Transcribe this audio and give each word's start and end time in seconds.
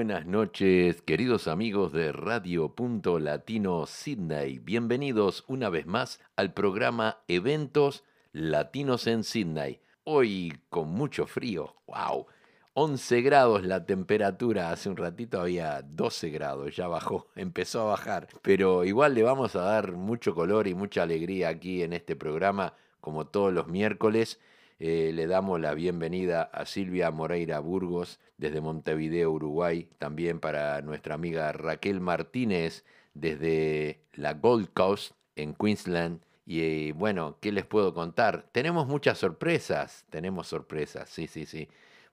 Buenas 0.00 0.24
noches, 0.24 1.02
queridos 1.02 1.46
amigos 1.46 1.92
de 1.92 2.10
Radio 2.10 2.74
Punto 2.74 3.18
Latino 3.18 3.84
Sydney. 3.84 4.58
Bienvenidos 4.58 5.44
una 5.46 5.68
vez 5.68 5.84
más 5.84 6.20
al 6.36 6.54
programa 6.54 7.18
Eventos 7.28 8.02
Latinos 8.32 9.06
en 9.06 9.24
Sydney. 9.24 9.82
Hoy 10.04 10.58
con 10.70 10.88
mucho 10.88 11.26
frío, 11.26 11.76
wow. 11.86 12.26
11 12.72 13.20
grados 13.20 13.62
la 13.62 13.84
temperatura, 13.84 14.70
hace 14.70 14.88
un 14.88 14.96
ratito 14.96 15.38
había 15.38 15.82
12 15.82 16.30
grados, 16.30 16.74
ya 16.74 16.88
bajó, 16.88 17.26
empezó 17.36 17.82
a 17.82 17.90
bajar, 17.90 18.28
pero 18.40 18.86
igual 18.86 19.14
le 19.14 19.22
vamos 19.22 19.54
a 19.54 19.60
dar 19.60 19.92
mucho 19.92 20.34
color 20.34 20.66
y 20.66 20.72
mucha 20.72 21.02
alegría 21.02 21.50
aquí 21.50 21.82
en 21.82 21.92
este 21.92 22.16
programa, 22.16 22.72
como 23.02 23.26
todos 23.26 23.52
los 23.52 23.66
miércoles. 23.66 24.40
Eh, 24.82 25.12
le 25.12 25.26
damos 25.26 25.60
la 25.60 25.74
bienvenida 25.74 26.44
a 26.44 26.64
Silvia 26.64 27.10
Moreira 27.10 27.60
Burgos 27.60 28.18
desde 28.40 28.60
Montevideo, 28.60 29.30
Uruguay, 29.30 29.88
también 29.98 30.40
para 30.40 30.80
nuestra 30.82 31.14
amiga 31.14 31.52
Raquel 31.52 32.00
Martínez 32.00 32.84
desde 33.14 34.00
la 34.14 34.34
Gold 34.34 34.72
Coast 34.72 35.12
en 35.36 35.54
Queensland. 35.54 36.20
Y 36.46 36.92
bueno, 36.92 37.36
¿qué 37.40 37.52
les 37.52 37.66
puedo 37.66 37.94
contar? 37.94 38.48
Tenemos 38.50 38.86
muchas 38.86 39.18
sorpresas, 39.18 40.06
tenemos 40.10 40.48
sorpresas, 40.48 41.08
sí, 41.08 41.26
sí, 41.26 41.46
sí 41.46 41.68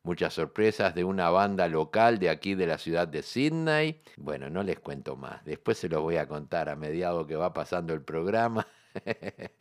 muchas 0.08 0.34
sorpresas 0.34 0.96
de 0.96 1.04
una 1.04 1.30
banda 1.30 1.68
local 1.68 2.18
de 2.18 2.30
aquí 2.30 2.56
de 2.56 2.66
la 2.66 2.78
ciudad 2.78 3.08
de 3.08 3.22
Sydney. 3.22 4.02
Bueno, 4.16 4.50
no 4.50 4.64
les 4.64 4.80
cuento 4.80 5.18
más, 5.18 5.44
después 5.44 5.78
se 5.78 5.90
los 5.90 6.02
voy 6.02 6.16
a 6.16 6.28
contar 6.28 6.70
a 6.70 6.76
mediado 6.76 7.28
que 7.28 7.36
va 7.36 7.54
pasando 7.54 7.94
el 7.94 8.02
programa. 8.02 8.66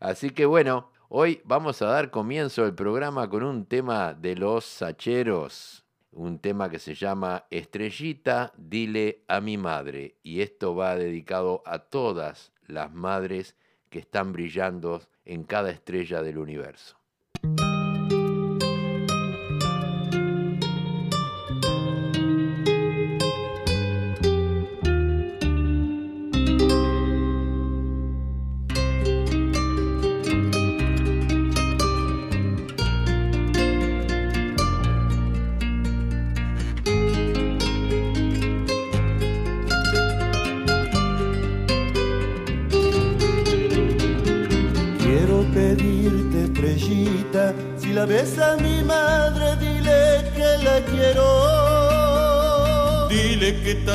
Así 0.00 0.30
que 0.30 0.46
bueno, 0.46 0.90
hoy 1.08 1.40
vamos 1.44 1.82
a 1.82 1.86
dar 1.86 2.10
comienzo 2.10 2.64
al 2.64 2.74
programa 2.74 3.28
con 3.28 3.42
un 3.42 3.66
tema 3.66 4.14
de 4.14 4.36
los 4.36 4.64
Sacheros, 4.64 5.85
un 6.16 6.38
tema 6.38 6.70
que 6.70 6.78
se 6.78 6.94
llama 6.94 7.44
Estrellita, 7.50 8.52
dile 8.56 9.22
a 9.28 9.40
mi 9.40 9.58
madre. 9.58 10.16
Y 10.22 10.40
esto 10.40 10.74
va 10.74 10.96
dedicado 10.96 11.62
a 11.66 11.78
todas 11.78 12.52
las 12.66 12.92
madres 12.92 13.54
que 13.90 13.98
están 13.98 14.32
brillando 14.32 15.02
en 15.24 15.44
cada 15.44 15.70
estrella 15.70 16.22
del 16.22 16.38
universo. 16.38 16.98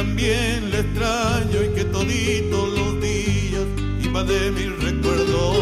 También 0.01 0.71
le 0.71 0.79
extraño 0.79 1.63
y 1.63 1.69
que 1.75 1.85
toditos 1.85 2.69
los 2.69 2.99
días 2.99 3.67
iba 4.01 4.23
de 4.23 4.49
mis 4.49 4.83
recuerdos. 4.83 5.57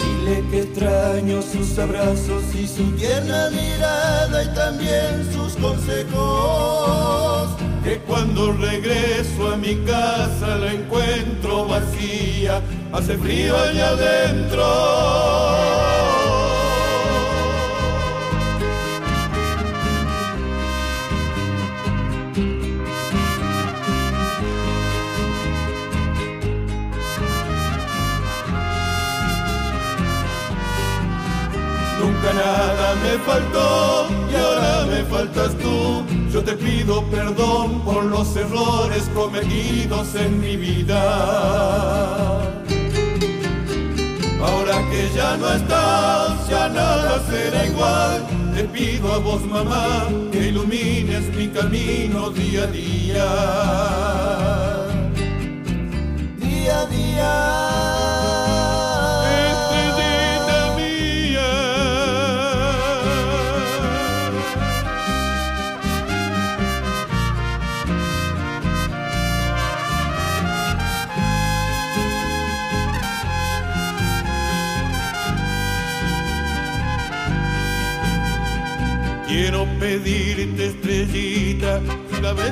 Dile 0.00 0.44
que 0.52 0.60
extraño 0.60 1.42
sus 1.42 1.76
abrazos 1.80 2.44
y 2.54 2.68
su 2.68 2.84
tierna 2.92 3.50
mirada 3.50 4.44
y 4.44 4.54
también 4.54 5.28
sus 5.32 5.54
consejos. 5.54 7.50
Que 7.82 7.98
cuando 8.06 8.52
regreso 8.52 9.52
a 9.52 9.56
mi 9.56 9.74
casa 9.84 10.58
la 10.58 10.72
encuentro 10.72 11.66
vacía, 11.66 12.62
hace 12.92 13.18
frío 13.18 13.56
allá 13.56 13.88
adentro. 13.88 15.89
Nada 32.34 32.94
me 33.02 33.18
faltó 33.24 34.08
y 34.30 34.34
ahora 34.34 34.86
me 34.86 35.04
faltas 35.04 35.54
tú. 35.58 36.04
Yo 36.32 36.44
te 36.44 36.52
pido 36.52 37.02
perdón 37.10 37.80
por 37.82 38.04
los 38.04 38.36
errores 38.36 39.10
cometidos 39.14 40.14
en 40.14 40.40
mi 40.40 40.56
vida. 40.56 41.00
Ahora 44.40 44.76
que 44.90 45.10
ya 45.14 45.36
no 45.36 45.52
estás, 45.52 46.48
ya 46.48 46.68
nada 46.68 47.22
será 47.28 47.66
igual. 47.66 48.26
Te 48.54 48.64
pido 48.64 49.12
a 49.12 49.18
vos, 49.18 49.44
mamá, 49.46 50.08
que 50.30 50.48
ilumines 50.48 51.34
mi 51.34 51.48
camino 51.48 52.30
día 52.30 52.62
a 52.62 52.66
día. 52.66 53.26
Día 56.38 56.80
a 56.80 56.86
día. 56.86 57.79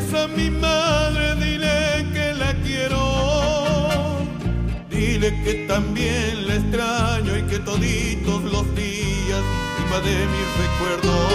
Ves 0.08 0.20
a 0.20 0.28
mi 0.28 0.50
madre, 0.50 1.34
dile 1.36 2.06
que 2.12 2.34
la 2.34 2.52
quiero. 2.62 2.98
Dile 4.90 5.42
que 5.42 5.66
también 5.66 6.46
la 6.46 6.54
extraño 6.54 7.36
y 7.36 7.42
que 7.42 7.58
toditos 7.58 8.42
los 8.44 8.74
días 8.74 9.42
iba 9.86 10.00
de 10.00 10.26
mis 10.34 10.48
recuerdos. 10.62 11.30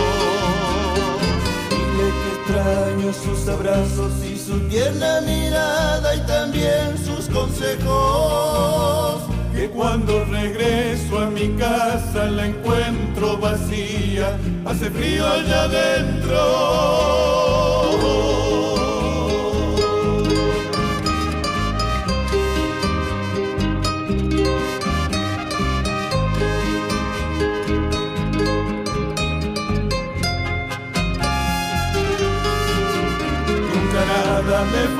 Dile 1.69 2.07
que 2.19 2.29
extraño 2.37 3.13
sus 3.13 3.47
abrazos 3.47 4.13
y 4.25 4.37
su 4.37 4.59
tierna 4.69 5.21
mirada 5.21 6.15
y 6.15 6.19
también 6.21 6.97
sus 7.03 7.27
consejos 7.27 9.23
que 9.53 9.69
cuando 9.69 10.25
regreso 10.25 11.19
a 11.19 11.29
mi 11.29 11.49
casa 11.49 12.25
la 12.25 12.47
encuentro 12.47 13.37
vacía, 13.37 14.37
hace 14.65 14.89
frío 14.89 15.27
allá 15.27 15.63
adentro. 15.63 17.52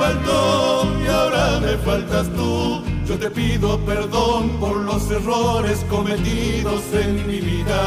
Faltó 0.04 0.86
y 1.02 1.06
ahora 1.06 1.60
me 1.60 1.76
faltas 1.78 2.28
tú 2.36 2.82
yo 3.06 3.18
te 3.18 3.30
pido 3.30 3.78
perdón 3.84 4.48
por 4.60 4.76
los 4.76 5.10
errores 5.10 5.84
cometidos 5.90 6.82
en 6.94 7.26
mi 7.26 7.38
vida. 7.38 7.80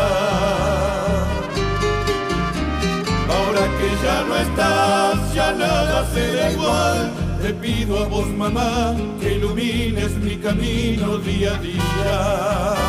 Ahora 3.27 3.63
que 3.77 3.89
ya 4.05 4.23
no 4.27 4.35
estás, 4.37 5.33
ya 5.33 5.51
nada 5.53 6.07
será 6.13 6.51
igual. 6.51 7.11
Te 7.41 7.53
pido 7.55 8.03
a 8.03 8.07
vos, 8.07 8.27
mamá, 8.27 8.95
que 9.19 9.33
ilumines 9.33 10.11
mi 10.17 10.37
camino 10.37 11.17
día 11.17 11.55
a 11.55 11.59
día. 11.59 12.86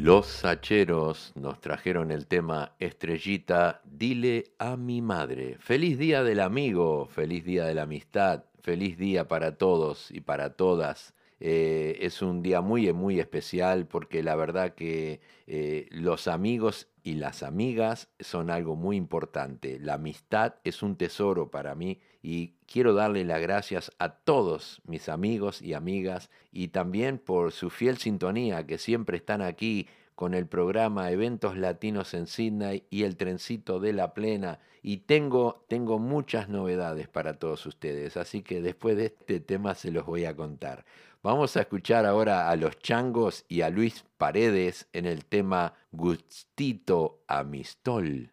Los 0.00 0.46
Hacheros 0.46 1.34
nos 1.34 1.60
trajeron 1.60 2.10
el 2.10 2.26
tema 2.26 2.72
Estrellita, 2.78 3.82
dile 3.84 4.44
a 4.58 4.78
mi 4.78 5.02
madre. 5.02 5.58
Feliz 5.60 5.98
día 5.98 6.24
del 6.24 6.40
amigo, 6.40 7.04
feliz 7.04 7.44
día 7.44 7.66
de 7.66 7.74
la 7.74 7.82
amistad, 7.82 8.44
feliz 8.62 8.96
día 8.96 9.28
para 9.28 9.58
todos 9.58 10.10
y 10.10 10.22
para 10.22 10.54
todas. 10.54 11.12
Eh, 11.40 11.98
es 12.02 12.20
un 12.20 12.42
día 12.42 12.60
muy, 12.60 12.92
muy 12.92 13.18
especial 13.18 13.86
porque 13.86 14.22
la 14.22 14.36
verdad 14.36 14.74
que 14.74 15.20
eh, 15.46 15.88
los 15.90 16.28
amigos 16.28 16.88
y 17.02 17.14
las 17.14 17.42
amigas 17.42 18.08
son 18.20 18.50
algo 18.50 18.76
muy 18.76 18.96
importante. 18.96 19.78
La 19.78 19.94
amistad 19.94 20.56
es 20.64 20.82
un 20.82 20.96
tesoro 20.96 21.50
para 21.50 21.74
mí 21.74 21.98
y 22.22 22.54
quiero 22.66 22.92
darle 22.92 23.24
las 23.24 23.40
gracias 23.40 23.90
a 23.98 24.10
todos 24.10 24.82
mis 24.86 25.08
amigos 25.08 25.62
y 25.62 25.72
amigas 25.72 26.30
y 26.52 26.68
también 26.68 27.18
por 27.18 27.52
su 27.52 27.70
fiel 27.70 27.96
sintonía 27.96 28.66
que 28.66 28.76
siempre 28.76 29.16
están 29.16 29.40
aquí 29.40 29.88
con 30.20 30.34
el 30.34 30.46
programa 30.46 31.10
Eventos 31.10 31.56
Latinos 31.56 32.12
en 32.12 32.26
Sydney 32.26 32.84
y 32.90 33.04
el 33.04 33.16
trencito 33.16 33.80
de 33.80 33.94
la 33.94 34.12
plena. 34.12 34.58
Y 34.82 34.98
tengo, 34.98 35.64
tengo 35.66 35.98
muchas 35.98 36.50
novedades 36.50 37.08
para 37.08 37.38
todos 37.38 37.64
ustedes, 37.64 38.18
así 38.18 38.42
que 38.42 38.60
después 38.60 38.98
de 38.98 39.06
este 39.06 39.40
tema 39.40 39.74
se 39.74 39.90
los 39.90 40.04
voy 40.04 40.26
a 40.26 40.36
contar. 40.36 40.84
Vamos 41.22 41.54
a 41.58 41.60
escuchar 41.60 42.06
ahora 42.06 42.48
a 42.48 42.56
los 42.56 42.78
changos 42.78 43.44
y 43.46 43.60
a 43.60 43.68
Luis 43.68 44.06
Paredes 44.16 44.88
en 44.94 45.04
el 45.04 45.26
tema 45.26 45.74
Gustito 45.92 47.24
Amistol. 47.28 48.32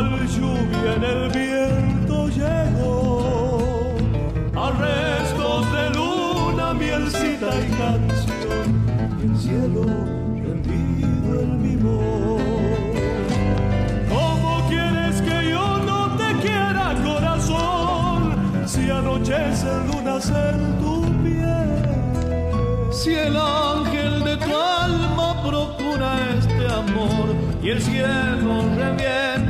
cual 0.00 0.26
lluvia 0.28 0.94
en 0.96 1.04
el 1.04 1.30
viento 1.30 2.28
llegó. 2.28 3.94
A 4.56 4.70
restos 4.70 5.72
de 5.72 5.90
luna, 5.90 6.74
mielcita 6.74 7.48
y 7.58 7.70
canción, 7.80 8.66
y 9.18 9.22
el 9.26 9.36
cielo 9.36 9.84
¿Cómo 14.08 14.68
quieres 14.68 15.22
que 15.22 15.50
yo 15.50 15.78
no 15.78 16.16
te 16.16 16.28
quiera, 16.40 16.94
corazón? 17.04 18.36
Si 18.66 18.90
anochece 18.90 19.68
luna 19.88 20.18
en 20.52 20.78
tu 20.80 20.92
piel. 21.22 22.92
Si 22.92 23.14
el 23.14 23.36
ángel 23.36 24.24
de 24.24 24.36
tu 24.36 24.56
alma 24.56 25.42
procura 25.42 26.18
este 26.38 26.66
amor 26.66 27.34
y 27.62 27.70
el 27.70 27.80
cielo 27.80 28.64
revienta 28.76 29.49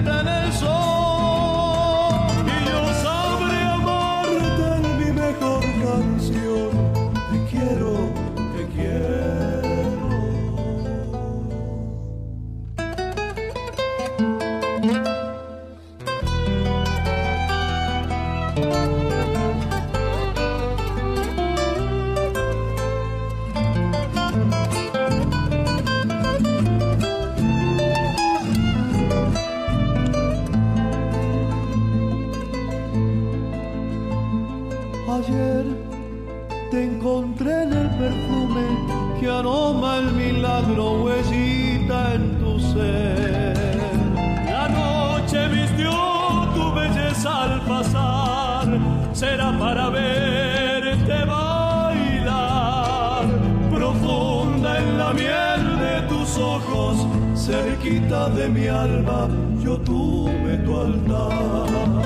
de 58.40 58.48
mi 58.48 58.66
alma 58.68 59.28
yo 59.62 59.76
tuve 59.78 60.52
tu 60.64 60.72
altar. 60.86 61.98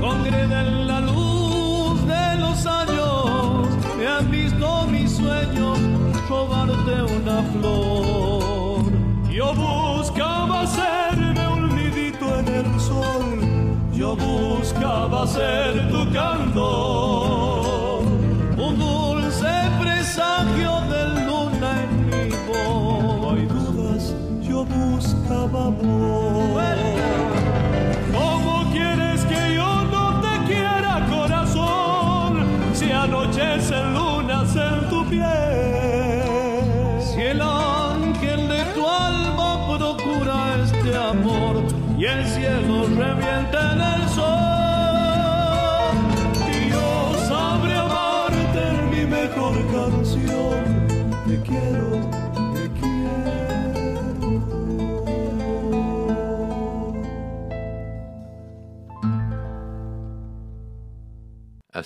Congreda 0.00 0.60
en 0.66 0.86
la 0.86 1.00
luz 1.00 1.96
de 2.14 2.26
los 2.44 2.58
años, 2.66 3.68
me 3.98 4.06
han 4.06 4.30
visto 4.30 4.66
mis 4.94 5.10
sueños 5.20 5.78
robarte 6.28 6.94
una 7.18 7.38
flor. 7.52 8.84
Yo 9.38 9.46
buscaba 9.54 10.66
serme 10.66 11.44
un 11.56 11.62
nidito 11.76 12.26
en 12.38 12.48
el 12.60 12.80
sol, 12.80 13.28
yo 13.92 14.16
buscaba 14.16 15.26
ser 15.26 15.90
tu 15.92 16.00
canto, 16.10 16.68
buscaba 25.70 26.07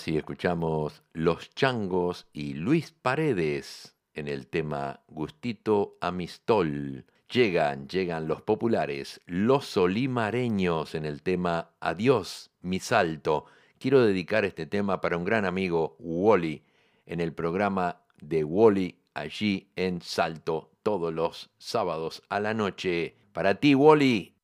Así 0.03 0.17
escuchamos 0.17 1.01
Los 1.13 1.49
Changos 1.55 2.27
y 2.33 2.55
Luis 2.55 2.91
Paredes 2.91 3.95
en 4.13 4.27
el 4.27 4.47
tema 4.47 4.99
Gustito 5.07 5.95
Amistol. 6.01 7.05
Llegan, 7.29 7.87
llegan 7.87 8.27
los 8.27 8.41
populares, 8.41 9.21
los 9.27 9.65
solimareños 9.65 10.93
en 10.95 11.05
el 11.05 11.21
tema 11.21 11.69
Adiós, 11.79 12.51
mi 12.59 12.81
salto. 12.81 13.45
Quiero 13.79 14.05
dedicar 14.05 14.43
este 14.43 14.65
tema 14.65 14.99
para 14.99 15.15
un 15.15 15.23
gran 15.23 15.45
amigo, 15.45 15.95
Wally, 15.99 16.65
en 17.05 17.21
el 17.21 17.31
programa 17.31 18.01
de 18.19 18.43
Wally 18.43 18.99
allí 19.13 19.69
en 19.77 20.01
Salto 20.01 20.71
todos 20.83 21.13
los 21.13 21.49
sábados 21.59 22.23
a 22.27 22.41
la 22.41 22.53
noche. 22.53 23.15
Para 23.31 23.55
ti, 23.55 23.73
Wally. 23.73 24.35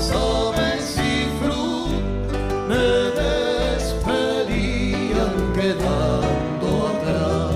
Y 0.00 1.28
frutas 1.42 2.38
me 2.68 2.84
despedían 3.76 4.72
quedando 5.54 6.68
atrás. 6.88 7.54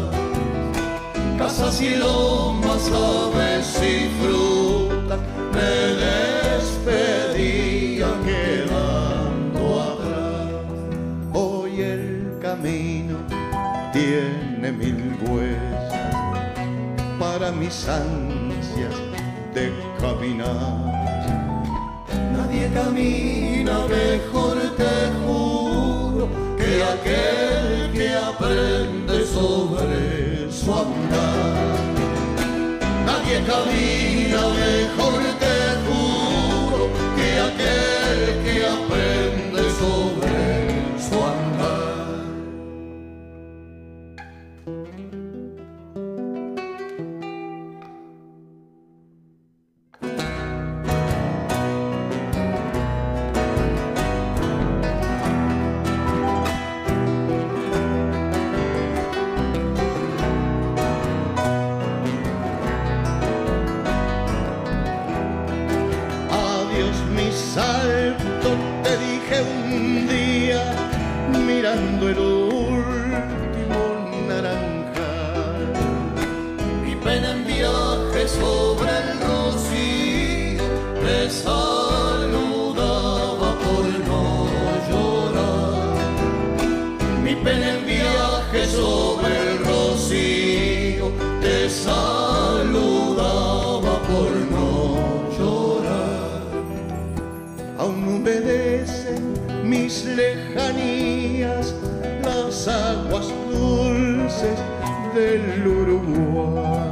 Casas 1.39 1.81
y 1.81 1.97
lomas, 1.97 2.91
aves 2.93 3.81
y 3.83 4.11
frutas 4.21 5.21
me 5.55 5.73
despedían 6.61 8.19
quedando 8.25 9.63
atrás. 9.81 10.61
Hoy 11.33 11.81
el 11.81 12.39
camino 12.43 13.17
tiene 13.95 14.71
mil 14.71 15.17
huellas 15.27 15.95
para 17.19 17.51
mis 17.53 17.89
ansias 17.89 18.95
de 19.55 19.73
caminar. 19.99 21.04
Camina 22.75 23.87
mejor, 23.87 24.57
te 24.77 24.95
juro, 25.25 26.29
que 26.59 26.83
aquel 26.83 27.93
que 27.93 28.09
aprende 28.17 29.25
sobre 29.25 30.51
su 30.51 30.73
andar. 30.73 31.55
Nadie 33.07 33.45
camina 33.47 34.54
mis 99.95 100.05
lejanías 100.17 101.75
las 102.25 102.69
aguas 102.69 103.27
dulces 103.51 104.59
del 105.15 105.67
Uruguay. 105.67 106.91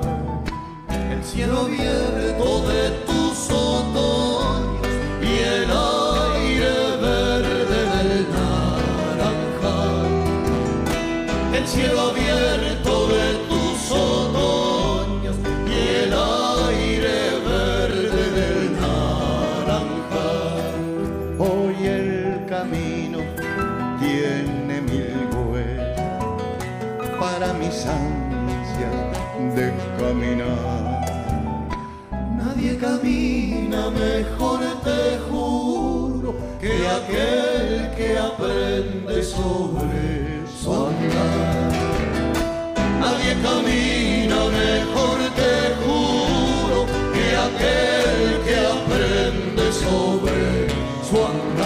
El 1.10 1.24
cielo 1.24 1.62
abierto 1.62 2.68
de 2.68 2.90
tus 3.06 3.50
otoños 3.50 4.86
y 5.20 5.38
el 5.38 5.70
aire 5.70 6.74
verde 7.00 7.80
del 7.92 8.26
naranjal. 9.10 10.12
El 11.54 11.66
cielo 11.66 12.00
abierto 12.00 12.21
camina 32.82 33.90
mejor, 33.90 34.60
te 34.82 35.18
juro, 35.30 36.34
que 36.60 36.74
aquel 36.98 37.94
que 37.96 38.18
aprende 38.18 39.22
sobre 39.22 40.44
su 40.60 40.74
andar. 40.74 41.72
Nadie 43.00 43.32
camina 43.46 44.38
mejor, 44.60 45.18
te 45.40 45.54
juro, 45.82 46.78
que 47.14 47.26
aquel 47.48 48.42
que 48.46 48.56
aprende 48.76 49.64
sobre 49.72 50.40
su 51.08 51.16
andar. 51.24 51.62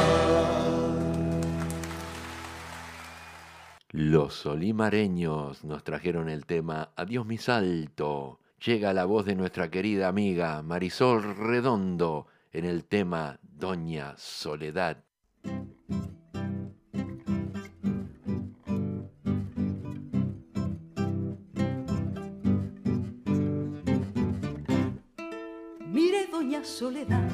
Los 3.93 4.45
olimareños 4.45 5.65
nos 5.65 5.83
trajeron 5.83 6.29
el 6.29 6.45
tema 6.45 6.91
Adiós 6.95 7.25
mi 7.25 7.39
salto. 7.39 8.41
Llega 8.65 8.95
la 8.95 9.05
voz 9.05 9.27
de 9.27 9.35
nuestra 9.35 9.71
querida 9.71 10.09
amiga 10.09 10.63
Marisol 10.63 11.37
Redondo 11.37 12.27
en 12.53 12.65
el 12.65 12.85
tema 12.85 13.39
Doña 13.43 14.15
Soledad. 14.17 15.05
Mire, 25.87 26.27
doña 26.33 26.65
Soledad, 26.65 27.29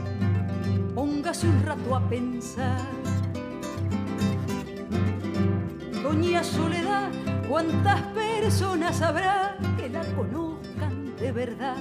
póngase 0.94 1.48
un 1.48 1.62
rato 1.64 1.96
a 1.96 2.08
pensar. 2.08 2.80
Doña 6.02 6.42
Soledad, 6.42 7.10
¿cuántas 7.48 8.02
personas 8.08 9.00
habrá 9.00 9.56
que 9.78 9.88
la 9.88 10.04
conozcan 10.16 10.51
verdad? 11.32 11.76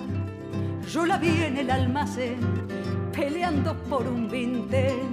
Yo 0.89 1.05
la 1.05 1.17
vi 1.17 1.43
en 1.43 1.58
el 1.58 1.70
almacén 1.70 2.39
peleando 3.12 3.75
por 3.84 4.08
un 4.08 4.29
vintén. 4.29 5.12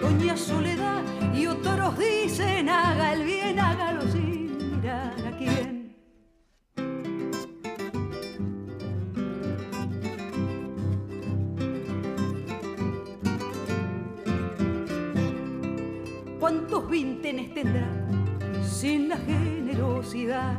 Doña 0.00 0.36
Soledad 0.36 1.02
y 1.34 1.46
otros 1.46 1.98
dicen 1.98 2.68
haga 2.68 3.12
el 3.14 3.24
bien, 3.24 3.58
hágalo 3.58 4.02
sin 4.10 4.76
mirar 4.76 5.14
a 5.26 5.36
quién. 5.36 5.96
¿Cuántos 16.38 16.88
vintenes 16.88 17.54
tendrá 17.54 17.88
sin 18.64 19.08
la 19.08 19.16
generosidad? 19.16 20.58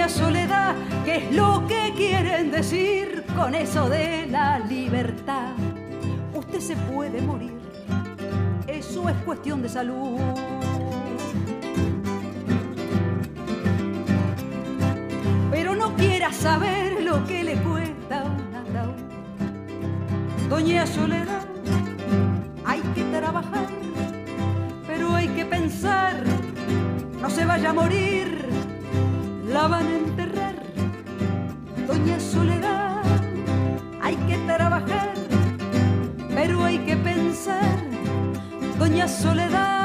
Doña 0.00 0.08
Soledad, 0.14 0.74
¿qué 1.04 1.16
es 1.18 1.32
lo 1.32 1.66
que 1.66 1.92
quieren 1.94 2.50
decir 2.50 3.22
con 3.36 3.54
eso 3.54 3.86
de 3.90 4.26
la 4.28 4.58
libertad? 4.58 5.52
Usted 6.32 6.58
se 6.58 6.74
puede 6.74 7.20
morir, 7.20 7.52
eso 8.66 9.10
es 9.10 9.16
cuestión 9.26 9.60
de 9.60 9.68
salud. 9.68 10.18
Pero 15.50 15.76
no 15.76 15.94
quiera 15.96 16.32
saber 16.32 17.02
lo 17.02 17.22
que 17.26 17.44
le 17.44 17.56
cuesta. 17.56 18.24
Doña 20.48 20.86
Soledad, 20.86 21.44
hay 22.64 22.80
que 22.94 23.04
trabajar, 23.04 23.66
pero 24.86 25.14
hay 25.14 25.28
que 25.28 25.44
pensar, 25.44 26.14
no 27.20 27.28
se 27.28 27.44
vaya 27.44 27.68
a 27.68 27.74
morir, 27.74 28.49
la 29.50 29.66
van 29.66 29.86
a 29.86 29.98
enterrar. 29.98 30.54
Doña 31.86 32.20
Soledad, 32.20 33.02
hay 34.00 34.16
que 34.28 34.38
trabajar, 34.46 35.14
pero 36.34 36.64
hay 36.64 36.78
que 36.78 36.96
pensar, 36.96 37.78
Doña 38.78 39.08
Soledad. 39.08 39.80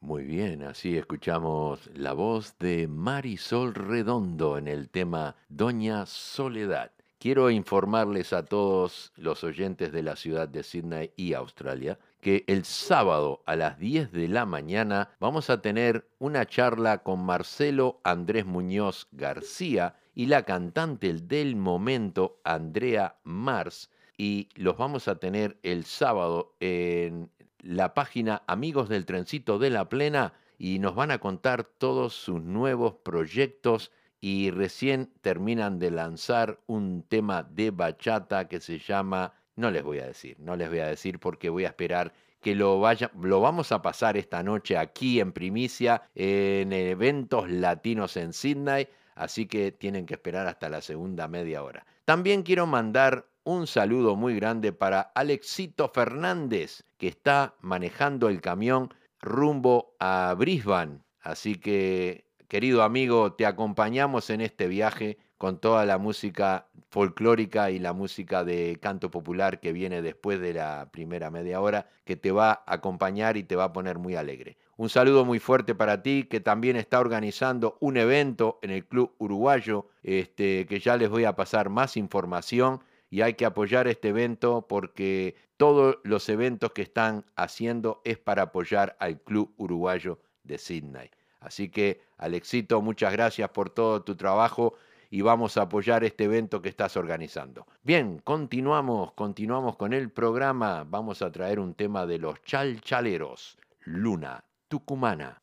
Muy 0.00 0.24
bien, 0.24 0.62
así 0.62 0.98
escuchamos 0.98 1.88
la 1.94 2.12
voz 2.12 2.58
de 2.58 2.86
Marisol 2.86 3.74
Redondo 3.74 4.58
en 4.58 4.68
el 4.68 4.90
tema 4.90 5.36
Doña 5.48 6.04
Soledad. 6.04 6.92
Quiero 7.18 7.50
informarles 7.50 8.32
a 8.32 8.44
todos 8.44 9.12
los 9.16 9.42
oyentes 9.44 9.90
de 9.92 10.02
la 10.02 10.16
ciudad 10.16 10.48
de 10.48 10.64
Sydney 10.64 11.12
y 11.16 11.32
Australia 11.34 11.98
que 12.22 12.44
el 12.46 12.64
sábado 12.64 13.42
a 13.46 13.56
las 13.56 13.80
10 13.80 14.12
de 14.12 14.28
la 14.28 14.46
mañana 14.46 15.10
vamos 15.18 15.50
a 15.50 15.60
tener 15.60 16.08
una 16.20 16.46
charla 16.46 17.02
con 17.02 17.26
Marcelo 17.26 18.00
Andrés 18.04 18.46
Muñoz 18.46 19.08
García 19.10 19.96
y 20.14 20.26
la 20.26 20.44
cantante 20.44 21.12
del 21.12 21.56
momento 21.56 22.40
Andrea 22.44 23.16
Mars 23.24 23.90
y 24.16 24.48
los 24.54 24.76
vamos 24.76 25.08
a 25.08 25.16
tener 25.16 25.58
el 25.64 25.84
sábado 25.84 26.54
en 26.60 27.28
la 27.58 27.92
página 27.92 28.44
Amigos 28.46 28.88
del 28.88 29.04
Trencito 29.04 29.58
de 29.58 29.70
la 29.70 29.88
Plena 29.88 30.34
y 30.58 30.78
nos 30.78 30.94
van 30.94 31.10
a 31.10 31.18
contar 31.18 31.64
todos 31.64 32.14
sus 32.14 32.40
nuevos 32.40 32.94
proyectos 33.02 33.90
y 34.20 34.52
recién 34.52 35.12
terminan 35.22 35.80
de 35.80 35.90
lanzar 35.90 36.60
un 36.68 37.02
tema 37.02 37.42
de 37.42 37.72
bachata 37.72 38.46
que 38.46 38.60
se 38.60 38.78
llama, 38.78 39.34
no 39.56 39.70
les 39.70 39.82
voy 39.82 39.98
a 39.98 40.06
decir, 40.06 40.36
no 40.38 40.56
les 40.56 40.68
voy 40.68 40.80
a 40.80 40.86
decir 40.86 41.18
porque 41.18 41.48
voy 41.48 41.64
a 41.64 41.68
esperar 41.68 42.12
que 42.40 42.54
lo 42.54 42.80
vaya, 42.80 43.10
lo 43.20 43.40
vamos 43.40 43.72
a 43.72 43.82
pasar 43.82 44.16
esta 44.16 44.42
noche 44.42 44.76
aquí 44.76 45.20
en 45.20 45.32
primicia 45.32 46.02
en 46.14 46.72
eventos 46.72 47.50
latinos 47.50 48.16
en 48.16 48.32
Sydney, 48.32 48.88
así 49.14 49.46
que 49.46 49.70
tienen 49.72 50.06
que 50.06 50.14
esperar 50.14 50.46
hasta 50.46 50.68
la 50.68 50.80
segunda 50.80 51.28
media 51.28 51.62
hora. 51.62 51.86
También 52.04 52.42
quiero 52.42 52.66
mandar 52.66 53.26
un 53.44 53.66
saludo 53.66 54.16
muy 54.16 54.34
grande 54.34 54.72
para 54.72 55.00
Alexito 55.00 55.88
Fernández, 55.88 56.84
que 56.98 57.08
está 57.08 57.54
manejando 57.60 58.28
el 58.28 58.40
camión 58.40 58.92
rumbo 59.20 59.94
a 60.00 60.34
Brisbane. 60.36 61.00
Así 61.20 61.54
que 61.54 62.24
Querido 62.52 62.82
amigo, 62.82 63.32
te 63.32 63.46
acompañamos 63.46 64.28
en 64.28 64.42
este 64.42 64.68
viaje 64.68 65.16
con 65.42 65.58
toda 65.58 65.84
la 65.84 65.98
música 65.98 66.68
folclórica 66.88 67.72
y 67.72 67.80
la 67.80 67.92
música 67.92 68.44
de 68.44 68.78
canto 68.80 69.10
popular 69.10 69.58
que 69.58 69.72
viene 69.72 70.00
después 70.00 70.40
de 70.40 70.54
la 70.54 70.88
primera 70.92 71.32
media 71.32 71.60
hora, 71.60 71.88
que 72.04 72.14
te 72.14 72.30
va 72.30 72.62
a 72.64 72.74
acompañar 72.74 73.36
y 73.36 73.42
te 73.42 73.56
va 73.56 73.64
a 73.64 73.72
poner 73.72 73.98
muy 73.98 74.14
alegre. 74.14 74.56
Un 74.76 74.88
saludo 74.88 75.24
muy 75.24 75.40
fuerte 75.40 75.74
para 75.74 76.00
ti, 76.00 76.28
que 76.30 76.38
también 76.38 76.76
está 76.76 77.00
organizando 77.00 77.76
un 77.80 77.96
evento 77.96 78.60
en 78.62 78.70
el 78.70 78.86
Club 78.86 79.16
Uruguayo, 79.18 79.88
este, 80.04 80.64
que 80.66 80.78
ya 80.78 80.96
les 80.96 81.10
voy 81.10 81.24
a 81.24 81.34
pasar 81.34 81.70
más 81.70 81.96
información 81.96 82.78
y 83.10 83.22
hay 83.22 83.34
que 83.34 83.44
apoyar 83.44 83.88
este 83.88 84.10
evento 84.10 84.66
porque 84.68 85.34
todos 85.56 85.98
los 86.04 86.28
eventos 86.28 86.70
que 86.70 86.82
están 86.82 87.24
haciendo 87.34 88.00
es 88.04 88.16
para 88.16 88.42
apoyar 88.42 88.96
al 89.00 89.20
Club 89.20 89.52
Uruguayo 89.56 90.20
de 90.44 90.58
Sydney. 90.58 91.10
Así 91.40 91.68
que, 91.68 92.00
Alexito, 92.16 92.80
muchas 92.80 93.10
gracias 93.12 93.50
por 93.50 93.70
todo 93.70 94.04
tu 94.04 94.14
trabajo 94.14 94.74
y 95.12 95.20
vamos 95.20 95.58
a 95.58 95.62
apoyar 95.62 96.04
este 96.04 96.24
evento 96.24 96.62
que 96.62 96.70
estás 96.70 96.96
organizando. 96.96 97.66
Bien, 97.82 98.18
continuamos, 98.24 99.12
continuamos 99.12 99.76
con 99.76 99.92
el 99.92 100.10
programa. 100.10 100.86
Vamos 100.88 101.20
a 101.20 101.30
traer 101.30 101.60
un 101.60 101.74
tema 101.74 102.06
de 102.06 102.18
los 102.18 102.40
chalchaleros, 102.44 103.58
Luna 103.84 104.42
Tucumana. 104.68 105.42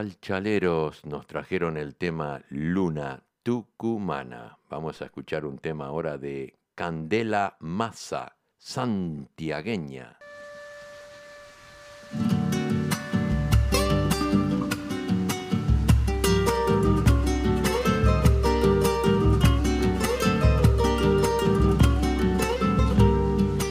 Chalchaleros 0.00 1.04
nos 1.04 1.26
trajeron 1.26 1.76
el 1.76 1.94
tema 1.94 2.40
Luna 2.48 3.22
Tucumana. 3.42 4.58
Vamos 4.70 5.02
a 5.02 5.04
escuchar 5.04 5.44
un 5.44 5.58
tema 5.58 5.88
ahora 5.88 6.16
de 6.16 6.58
Candela 6.74 7.58
Massa, 7.60 8.34
santiagueña. 8.56 10.16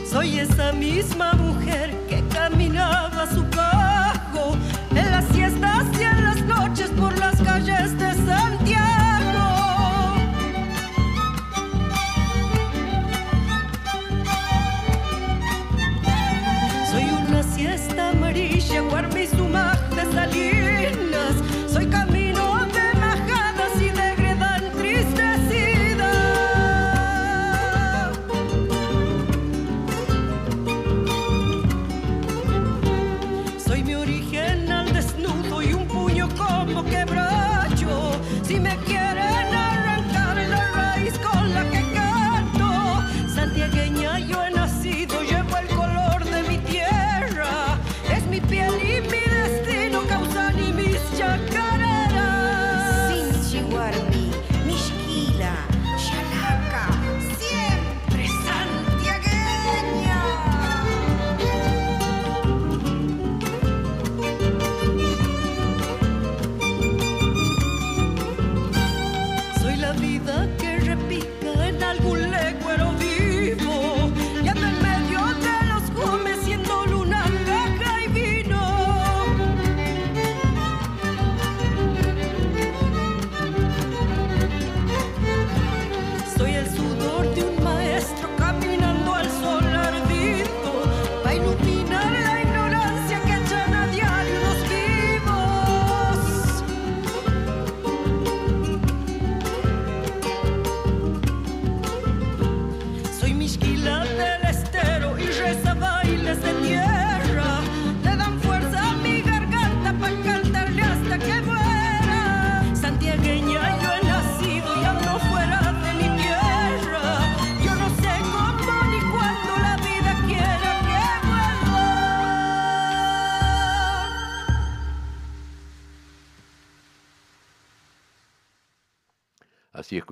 Soy 0.05 0.39
esa 0.39 0.73
misma 0.73 1.31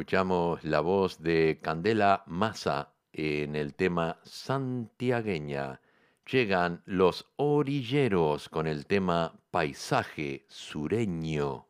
escuchamos 0.08 0.64
la 0.64 0.80
voz 0.80 1.22
de 1.22 1.60
Candela 1.62 2.24
Massa 2.28 2.94
en 3.12 3.58
el 3.58 3.74
tema 3.74 4.22
Santiagueña. 4.24 5.82
Llegan 6.32 6.82
los 6.86 7.26
orilleros 7.36 8.48
con 8.48 8.68
el 8.68 8.86
tema 8.86 9.38
Paisaje 9.52 10.46
Sureño. 10.48 11.67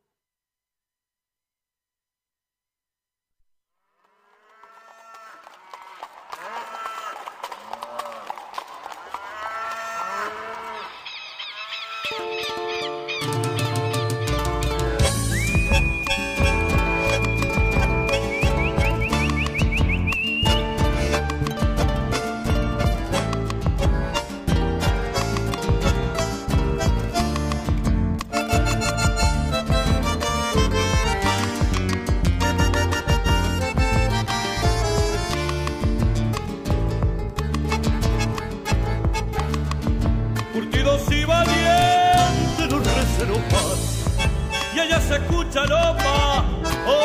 escucha 45.18 45.66
lopa, 45.66 46.46
opa. 46.86 46.98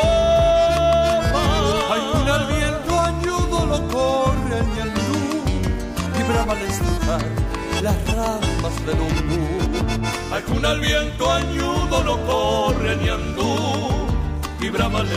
Oh, 1.33 1.93
Algún 1.93 2.29
al 2.29 2.45
viento 2.47 2.99
añudo 2.99 3.65
lo 3.65 3.87
corre 3.87 4.57
y 4.75 4.79
el 4.85 4.91
luz 4.93 5.43
y 6.19 6.23
brava 6.29 6.53
al 6.53 7.83
las 7.83 7.97
ramas 8.15 8.85
del 8.85 8.99
ombú. 9.07 9.43
Algún 10.33 10.65
al 10.65 10.79
viento 10.79 11.31
añudo 11.31 12.03
lo 12.03 12.15
corre 12.25 12.97
y 13.03 13.07
el 13.07 13.35
y 14.61 14.69
brava 14.69 14.99
al 14.99 15.07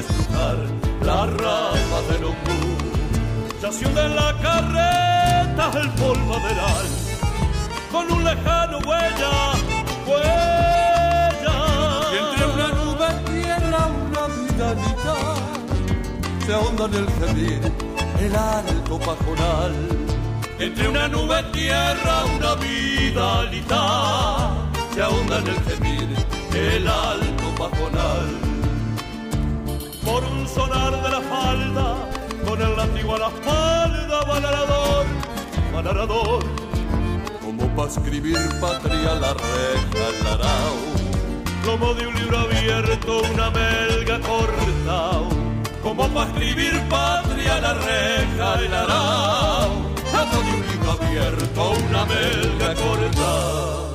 las 1.02 1.26
ramas 1.44 2.04
del 2.10 2.24
ombú. 2.24 2.58
Yació 3.62 3.88
de 3.88 4.08
la 4.08 4.34
carreta 4.42 5.70
el 5.80 5.90
polvo 5.90 6.34
del 6.46 6.58
al 6.58 7.06
con 7.90 8.12
un 8.12 8.24
lejano 8.24 8.78
huella, 8.78 9.52
huella 10.06 10.55
en 16.48 16.94
el 16.94 17.08
gemir 17.18 17.60
el 18.20 18.36
alto 18.36 19.00
pajonal. 19.00 19.74
Entre 20.60 20.88
una 20.88 21.08
nube 21.08 21.42
tierra, 21.52 22.24
una 22.36 22.54
vida 22.54 23.40
alita, 23.40 24.68
se 24.94 25.02
ahonda 25.02 25.38
en 25.38 25.46
el 25.48 25.60
gemir 25.64 26.08
el 26.54 26.86
alto 26.86 27.54
pajonal. 27.58 28.26
Por 30.04 30.22
un 30.22 30.46
sonar 30.46 30.92
de 31.02 31.10
la 31.10 31.20
falda, 31.20 31.96
con 32.46 32.62
el 32.62 32.76
látigo 32.76 33.16
a 33.16 33.18
la 33.18 33.28
espalda, 33.28 34.20
va 34.24 35.82
narador. 35.82 36.44
Como 37.42 37.66
para 37.74 37.88
escribir 37.88 38.38
patria 38.60 39.14
la 39.16 39.34
reja 39.34 40.08
el 40.20 40.26
arao. 40.28 40.76
Como 41.64 41.92
de 41.94 42.06
un 42.06 42.14
libro 42.14 42.38
abierto 42.38 43.22
una 43.32 43.50
melga 43.50 44.20
cortao. 44.20 45.35
Como 45.86 46.08
para 46.08 46.28
escribir 46.30 46.82
patria 46.88 47.60
la 47.60 47.74
reja 47.74 48.54
el 48.58 48.74
arao. 48.74 49.70
De 50.32 50.38
un 50.38 50.66
libro 50.66 50.90
abierto 50.90 51.70
una 51.88 52.04
melga 52.06 52.74
cortao. 52.74 53.85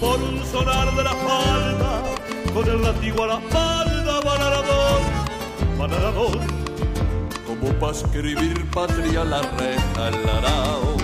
Por 0.00 0.20
un 0.20 0.44
sonar 0.50 0.94
de 0.94 1.02
la 1.02 1.14
falda, 1.14 2.02
con 2.52 2.68
el 2.68 2.82
látigo 2.82 3.24
a 3.24 3.26
la 3.26 3.38
espalda, 3.38 4.20
va 4.20 4.38
narador, 4.38 5.00
va 5.80 5.88
narador. 5.88 6.38
Como 7.46 7.72
para 7.78 7.92
escribir 7.92 8.70
patria 8.70 9.24
la 9.24 9.40
reja 9.40 10.08
el 10.08 10.28
arao. 10.28 10.96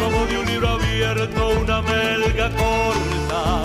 Como 0.00 0.26
de 0.26 0.38
un 0.38 0.46
libro 0.46 0.68
abierto 0.68 1.48
una 1.60 1.82
melga 1.82 2.50
corta. 2.50 3.62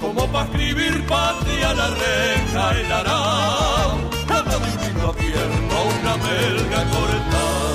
Como 0.00 0.26
para 0.32 0.44
escribir 0.46 1.06
patria 1.06 1.74
la 1.74 1.88
reja 1.88 2.80
el 2.80 2.92
arao. 2.92 3.98
Como 4.26 4.50
de 4.50 4.72
un 4.72 4.86
libro 4.86 5.08
abierto 5.10 5.76
una 6.00 6.16
melga 6.16 6.90
corta. 6.90 7.65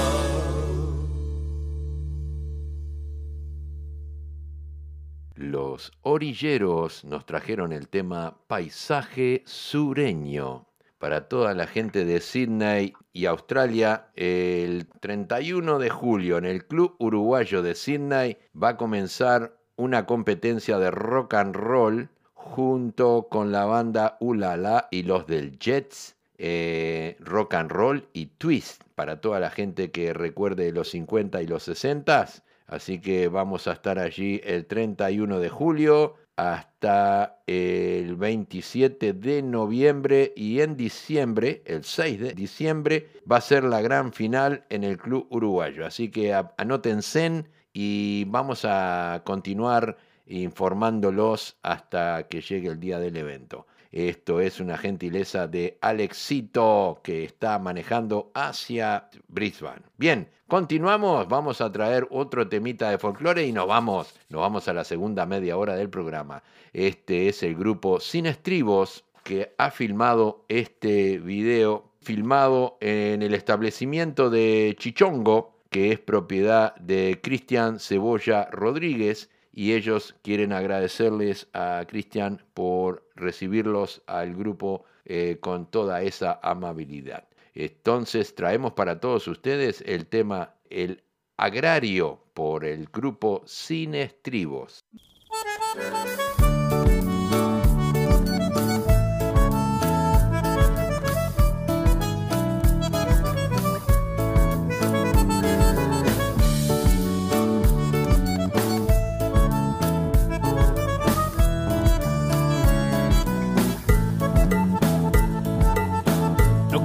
Orilleros 6.02 7.04
nos 7.06 7.26
trajeron 7.26 7.72
el 7.72 7.88
tema 7.88 8.38
Paisaje 8.48 9.42
Sureño. 9.46 10.68
Para 11.00 11.28
toda 11.28 11.56
la 11.56 11.66
gente 11.66 12.06
de 12.06 12.20
Sydney 12.20 12.94
y 13.12 13.26
Australia, 13.26 14.12
el 14.16 14.88
31 15.00 15.80
de 15.80 15.90
julio 15.90 16.38
en 16.38 16.46
el 16.46 16.68
Club 16.68 16.96
Uruguayo 17.00 17.64
de 17.64 17.74
Sydney 17.74 18.38
va 18.56 18.70
a 18.70 18.78
comenzar 18.78 19.58
una 19.78 20.06
competencia 20.06 20.78
de 20.78 20.92
rock 20.92 21.34
and 21.34 21.56
roll 21.56 22.10
junto 22.36 23.28
con 23.32 23.52
la 23.52 23.66
banda 23.66 24.18
Ulala 24.20 24.88
y 24.92 25.04
los 25.04 25.26
del 25.26 25.58
Jets, 25.58 26.16
eh, 26.38 27.18
rock 27.20 27.56
and 27.56 27.72
roll 27.72 28.08
y 28.14 28.28
twist 28.28 28.84
para 28.94 29.22
toda 29.22 29.40
la 29.40 29.50
gente 29.50 29.90
que 29.90 30.14
recuerde 30.14 30.72
los 30.72 30.90
50 30.90 31.42
y 31.42 31.48
los 31.48 31.64
60. 31.64 32.28
Así 32.72 33.02
que 33.02 33.28
vamos 33.28 33.68
a 33.68 33.74
estar 33.74 34.00
allí 34.00 34.40
el 34.46 34.66
31 34.66 35.40
de 35.40 35.50
julio 35.50 36.16
hasta 36.38 37.44
el 37.46 38.16
27 38.16 39.12
de 39.12 39.42
noviembre 39.42 40.32
y 40.38 40.62
en 40.62 40.78
diciembre, 40.78 41.64
el 41.66 41.84
6 41.84 42.20
de 42.22 42.34
diciembre, 42.34 43.10
va 43.30 43.38
a 43.38 43.42
ser 43.42 43.66
la 43.66 43.82
gran 43.82 44.14
final 44.14 44.64
en 44.70 44.86
el 44.86 44.98
Club 44.98 45.28
Uruguayo. 45.30 45.86
Así 45.86 46.10
que 46.10 46.34
anótense 46.34 47.44
y 47.74 48.24
vamos 48.30 48.64
a 48.64 49.22
continuar 49.26 49.98
informándolos 50.26 51.58
hasta 51.64 52.24
que 52.30 52.40
llegue 52.40 52.70
el 52.70 52.80
día 52.80 53.00
del 53.00 53.18
evento. 53.18 53.68
Esto 53.92 54.40
es 54.40 54.62
una 54.62 54.78
gentileza 54.78 55.48
de 55.48 55.78
Alexito 55.82 57.02
que 57.04 57.26
está 57.26 57.60
manejando 57.60 58.32
hacia 58.34 59.10
Brisbane. 59.28 59.82
Bien, 59.98 60.30
continuamos, 60.52 61.30
vamos 61.30 61.62
a 61.62 61.72
traer 61.72 62.06
otro 62.12 62.50
temita 62.50 62.90
de 62.90 62.98
folclore 62.98 63.46
y 63.48 63.54
nos 63.54 63.68
vamos, 63.68 64.14
nos 64.28 64.42
vamos 64.42 64.68
a 64.68 64.74
la 64.74 64.84
segunda 64.84 65.26
media 65.26 65.56
hora 65.56 65.78
del 65.78 65.90
programa. 65.90 66.44
Este 66.74 67.30
es 67.30 67.42
el 67.42 67.56
grupo 67.56 68.02
Sin 68.02 68.26
Estribos 68.26 69.06
que 69.24 69.54
ha 69.58 69.72
filmado 69.72 70.44
este 70.50 71.20
video, 71.20 71.86
filmado 72.02 72.78
en 72.82 73.22
el 73.22 73.34
establecimiento 73.34 74.30
de 74.30 74.76
Chichongo, 74.78 75.56
que 75.70 75.94
es 75.94 76.00
propiedad 76.02 76.76
de 76.76 77.22
Cristian 77.24 77.80
Cebolla 77.80 78.50
Rodríguez, 78.52 79.30
y 79.54 79.72
ellos 79.72 80.18
quieren 80.22 80.52
agradecerles 80.52 81.48
a 81.54 81.86
Cristian 81.88 82.44
por 82.54 83.08
recibirlos 83.16 84.02
al 84.06 84.36
grupo 84.36 84.84
eh, 85.06 85.38
con 85.40 85.66
toda 85.72 86.02
esa 86.02 86.42
amabilidad. 86.44 87.31
Entonces 87.54 88.34
traemos 88.36 88.74
para 88.74 89.00
todos 89.00 89.28
ustedes 89.28 89.84
el 89.86 90.08
tema 90.08 90.56
El 90.70 91.04
Agrario 91.38 92.24
por 92.34 92.66
el 92.66 92.88
grupo 92.88 93.42
Sin 93.46 93.96
Estribos. 93.96 94.86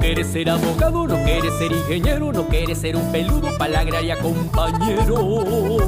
Quieres 0.06 0.28
ser 0.28 0.48
abogado, 0.48 1.04
no 1.08 1.16
quieres 1.24 1.52
ser 1.58 1.72
ingeniero, 1.72 2.32
no 2.32 2.46
quieres 2.46 2.78
ser 2.78 2.94
un 2.94 3.10
peludo 3.10 3.48
para 3.58 3.72
la 3.72 3.80
agraria 3.80 4.16
compañero. 4.16 5.78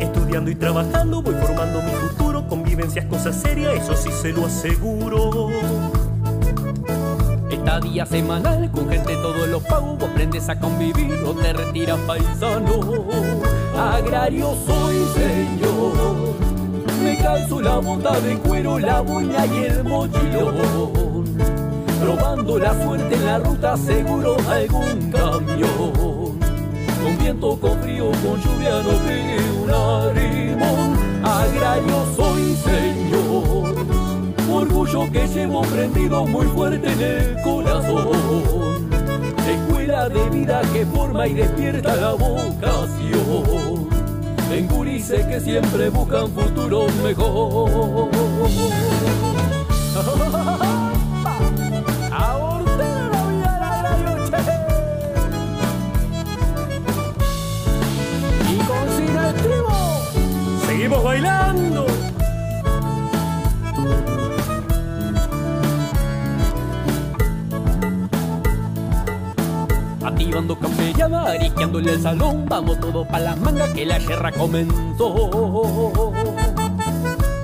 Estudiando 0.00 0.50
y 0.50 0.54
trabajando 0.54 1.20
voy 1.20 1.34
formando 1.34 1.82
mi 1.82 1.90
futuro. 1.90 2.48
Convivencia 2.48 3.02
es 3.02 3.08
cosa 3.08 3.30
seria, 3.30 3.74
eso 3.74 3.94
sí 3.94 4.08
se 4.10 4.32
lo 4.32 4.46
aseguro. 4.46 5.50
Estadía 7.50 8.06
semanal 8.06 8.70
con 8.70 8.88
gente 8.88 9.16
todos 9.16 9.48
los 9.48 9.62
pagos, 9.64 9.98
vos 9.98 10.08
aprendes 10.08 10.48
a 10.48 10.58
convivir 10.58 11.12
o 11.26 11.34
te 11.34 11.52
retiras 11.52 11.98
paisano. 12.06 13.04
Agrario 13.76 14.56
soy 14.66 14.96
señor, 15.14 15.92
me 17.04 17.18
calzo 17.18 17.60
la 17.60 17.76
bondad 17.76 18.18
de 18.22 18.38
cuero, 18.38 18.78
la 18.78 19.02
boina 19.02 19.44
y 19.44 19.64
el 19.64 19.84
mochilón. 19.84 21.11
Probando 22.02 22.58
la 22.58 22.74
suerte 22.82 23.14
en 23.14 23.26
la 23.26 23.38
ruta, 23.38 23.76
seguro 23.76 24.36
algún 24.48 25.12
camión. 25.12 26.36
Con 27.00 27.18
viento, 27.20 27.56
con 27.60 27.80
frío, 27.80 28.10
con 28.10 28.40
lluvia, 28.42 28.82
no 28.82 28.90
pegué 29.06 29.38
un 29.62 29.70
arrimón. 29.70 30.96
Agrario 31.22 32.04
soy 32.16 32.56
señor, 32.56 33.76
orgullo 34.50 35.12
que 35.12 35.28
llevo 35.28 35.62
prendido 35.62 36.26
muy 36.26 36.46
fuerte 36.46 36.92
en 36.92 37.00
el 37.00 37.40
corazón. 37.42 38.90
Escuela 39.48 40.08
de 40.08 40.30
vida 40.30 40.60
que 40.72 40.84
forma 40.86 41.28
y 41.28 41.34
despierta 41.34 41.94
la 41.94 42.14
vocación. 42.14 43.88
En 44.50 44.66
gurises 44.66 45.24
que 45.26 45.40
siempre 45.40 45.88
buscan 45.88 46.28
futuro 46.32 46.86
mejor. 47.04 48.10
Seguimos 60.92 61.04
bailando. 61.04 61.86
Activando 70.04 70.58
campellada, 70.58 71.30
ariqueándole 71.30 71.92
el 71.92 72.02
salón 72.02 72.44
Vamos 72.46 72.78
todos 72.80 73.06
pa' 73.06 73.20
la 73.20 73.36
manga 73.36 73.72
que 73.72 73.86
la 73.86 73.98
guerra 74.00 74.32
comenzó 74.32 76.12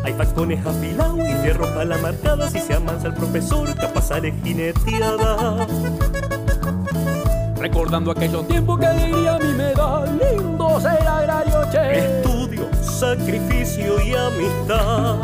Hay 0.04 0.12
facones 0.12 0.66
afilados 0.66 1.18
y 1.18 1.32
fierro 1.42 1.64
para 1.68 1.84
la 1.84 1.98
marcada. 1.98 2.50
Si 2.50 2.60
se 2.60 2.74
amansa 2.74 3.06
el 3.06 3.14
profesor, 3.14 3.74
capaz 3.76 4.08
sale 4.08 4.34
jineteada. 4.44 5.66
Recordando 7.56 8.10
aquellos 8.10 8.46
tiempos 8.46 8.78
que 8.78 8.86
alegría 8.86 9.36
a 9.36 9.38
mí 9.38 9.52
me 9.56 9.72
da 9.72 10.04
Lindo 10.04 10.80
ser 10.80 11.08
agrario, 11.08 11.62
che 11.72 12.22
Sacrificio 12.82 14.00
y 14.02 14.14
amistad. 14.14 15.16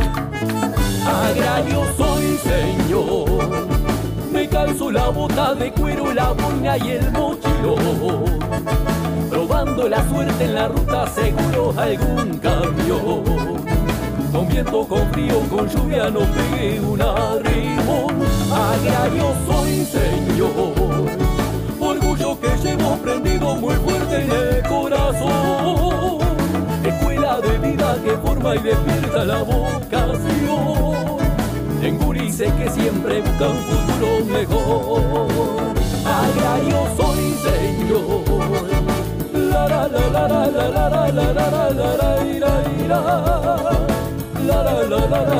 Agrario 1.06 1.84
soy, 1.96 2.38
señor. 2.38 3.68
Me 4.32 4.48
calzo 4.48 4.90
la 4.90 5.08
bota 5.08 5.54
de 5.54 5.72
cuero, 5.72 6.12
la 6.12 6.32
boina 6.32 6.76
y 6.76 6.90
el 6.92 7.12
mochilón 7.12 8.24
Probando 9.30 9.88
la 9.88 10.08
suerte 10.08 10.44
en 10.44 10.54
la 10.54 10.68
ruta, 10.68 11.06
seguro 11.08 11.74
algún 11.76 12.38
cambio. 12.38 13.22
Con 14.32 14.48
viento, 14.48 14.86
con 14.88 15.08
frío, 15.12 15.40
con 15.48 15.68
lluvia, 15.68 16.10
no 16.10 16.20
pegué 16.20 16.80
un 16.80 17.00
arrimón 17.00 18.14
Agrario 18.52 19.32
soy, 19.46 19.84
señor. 19.84 21.08
Orgullo 21.80 22.40
que 22.40 22.48
llevo 22.62 22.96
prendido 22.96 23.54
muy 23.56 23.74
fuerte 23.74 24.22
en 24.22 24.30
el 24.30 24.62
corazón 24.68 25.53
que 27.72 28.16
forma 28.22 28.54
y 28.54 28.58
despierta 28.58 29.24
la 29.24 29.42
vocación 29.42 30.94
En 31.82 31.98
gurises 31.98 32.52
que 32.52 32.68
siempre 32.70 33.22
buscan 33.22 33.56
futuro 33.56 34.24
mejor 34.26 35.74
Agrario 36.04 36.86
soy 36.96 37.34
señor 37.46 38.24
La 39.32 39.68
la 39.68 39.88
la 39.88 40.08
la 40.10 40.28
la 40.28 40.48
la 40.48 40.68
la 40.68 41.10
la 41.10 41.10
la 41.10 41.50
la 41.50 41.70
la 41.70 41.96
la. 41.96 42.14
La 44.46 44.62
la 44.62 44.96
la 44.96 45.34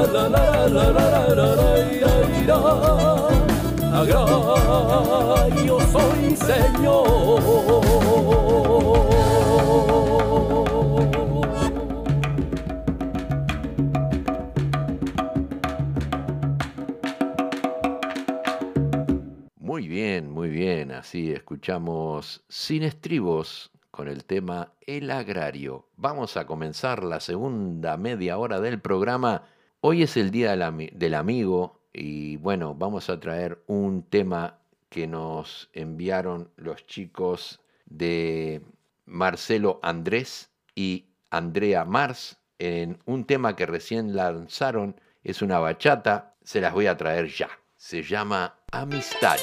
Así 21.04 21.32
escuchamos 21.32 22.42
Sin 22.48 22.82
Estribos 22.82 23.70
con 23.90 24.08
el 24.08 24.24
tema 24.24 24.72
El 24.80 25.10
Agrario. 25.10 25.86
Vamos 25.98 26.38
a 26.38 26.46
comenzar 26.46 27.04
la 27.04 27.20
segunda 27.20 27.98
media 27.98 28.38
hora 28.38 28.58
del 28.58 28.80
programa. 28.80 29.42
Hoy 29.82 30.02
es 30.02 30.16
el 30.16 30.30
Día 30.30 30.52
del, 30.52 30.62
Ami- 30.62 30.90
del 30.94 31.12
Amigo 31.12 31.82
y 31.92 32.38
bueno, 32.38 32.74
vamos 32.74 33.10
a 33.10 33.20
traer 33.20 33.62
un 33.66 34.04
tema 34.04 34.60
que 34.88 35.06
nos 35.06 35.68
enviaron 35.74 36.48
los 36.56 36.86
chicos 36.86 37.60
de 37.84 38.62
Marcelo 39.04 39.80
Andrés 39.82 40.52
y 40.74 41.10
Andrea 41.28 41.84
Mars 41.84 42.38
en 42.58 42.98
un 43.04 43.26
tema 43.26 43.56
que 43.56 43.66
recién 43.66 44.16
lanzaron. 44.16 44.98
Es 45.22 45.42
una 45.42 45.58
bachata, 45.58 46.34
se 46.42 46.62
las 46.62 46.72
voy 46.72 46.86
a 46.86 46.96
traer 46.96 47.28
ya. 47.28 47.50
Se 47.76 48.02
llama 48.02 48.54
Amistad. 48.72 49.36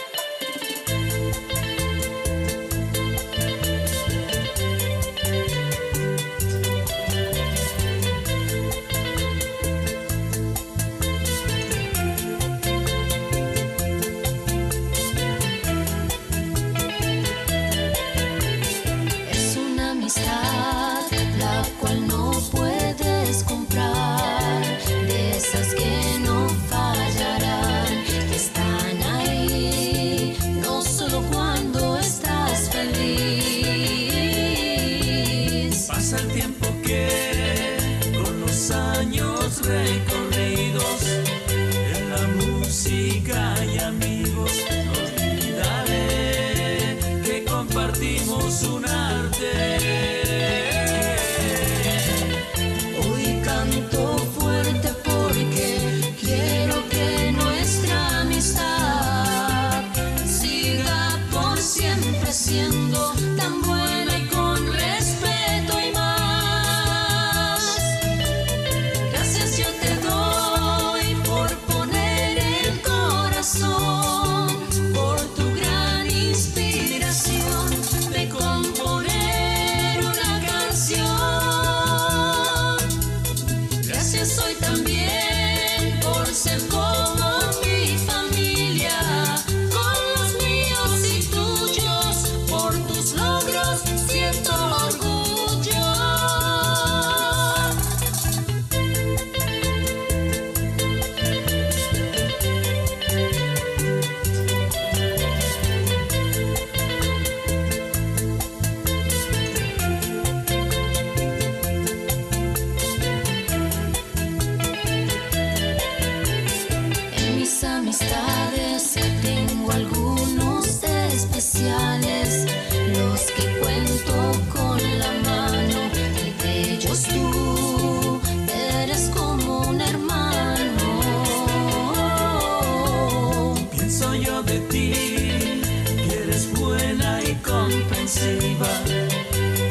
De 134.46 134.60
ti, 134.72 134.92
que 134.92 136.24
eres 136.24 136.52
buena 136.54 137.22
y 137.22 137.36
comprensiva, 137.36 138.68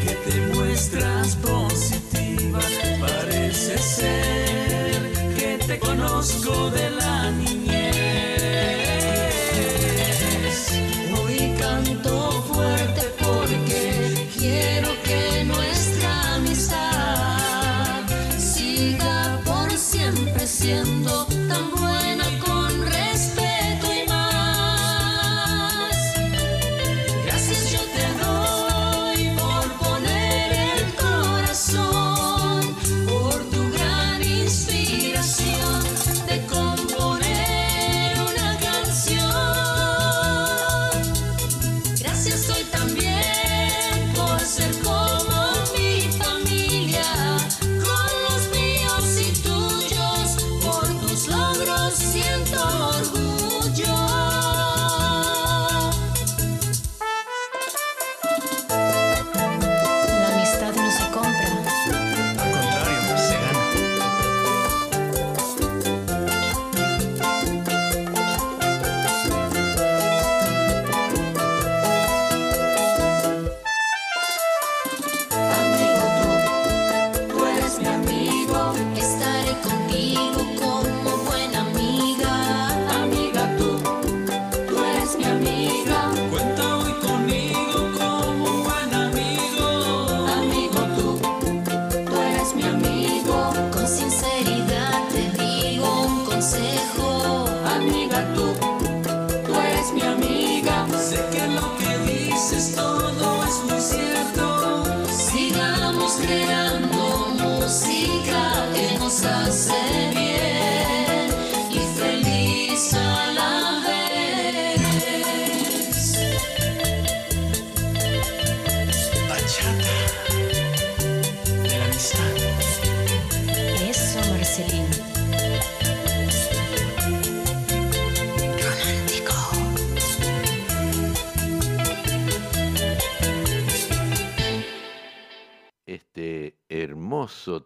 que 0.05 0.15
te 0.31 0.41
muestras 0.55 1.35
positiva. 1.37 2.61
Parece 3.01 3.79
ser 3.79 5.13
que 5.37 5.59
te 5.67 5.79
conozco 5.81 6.71
de 6.71 6.90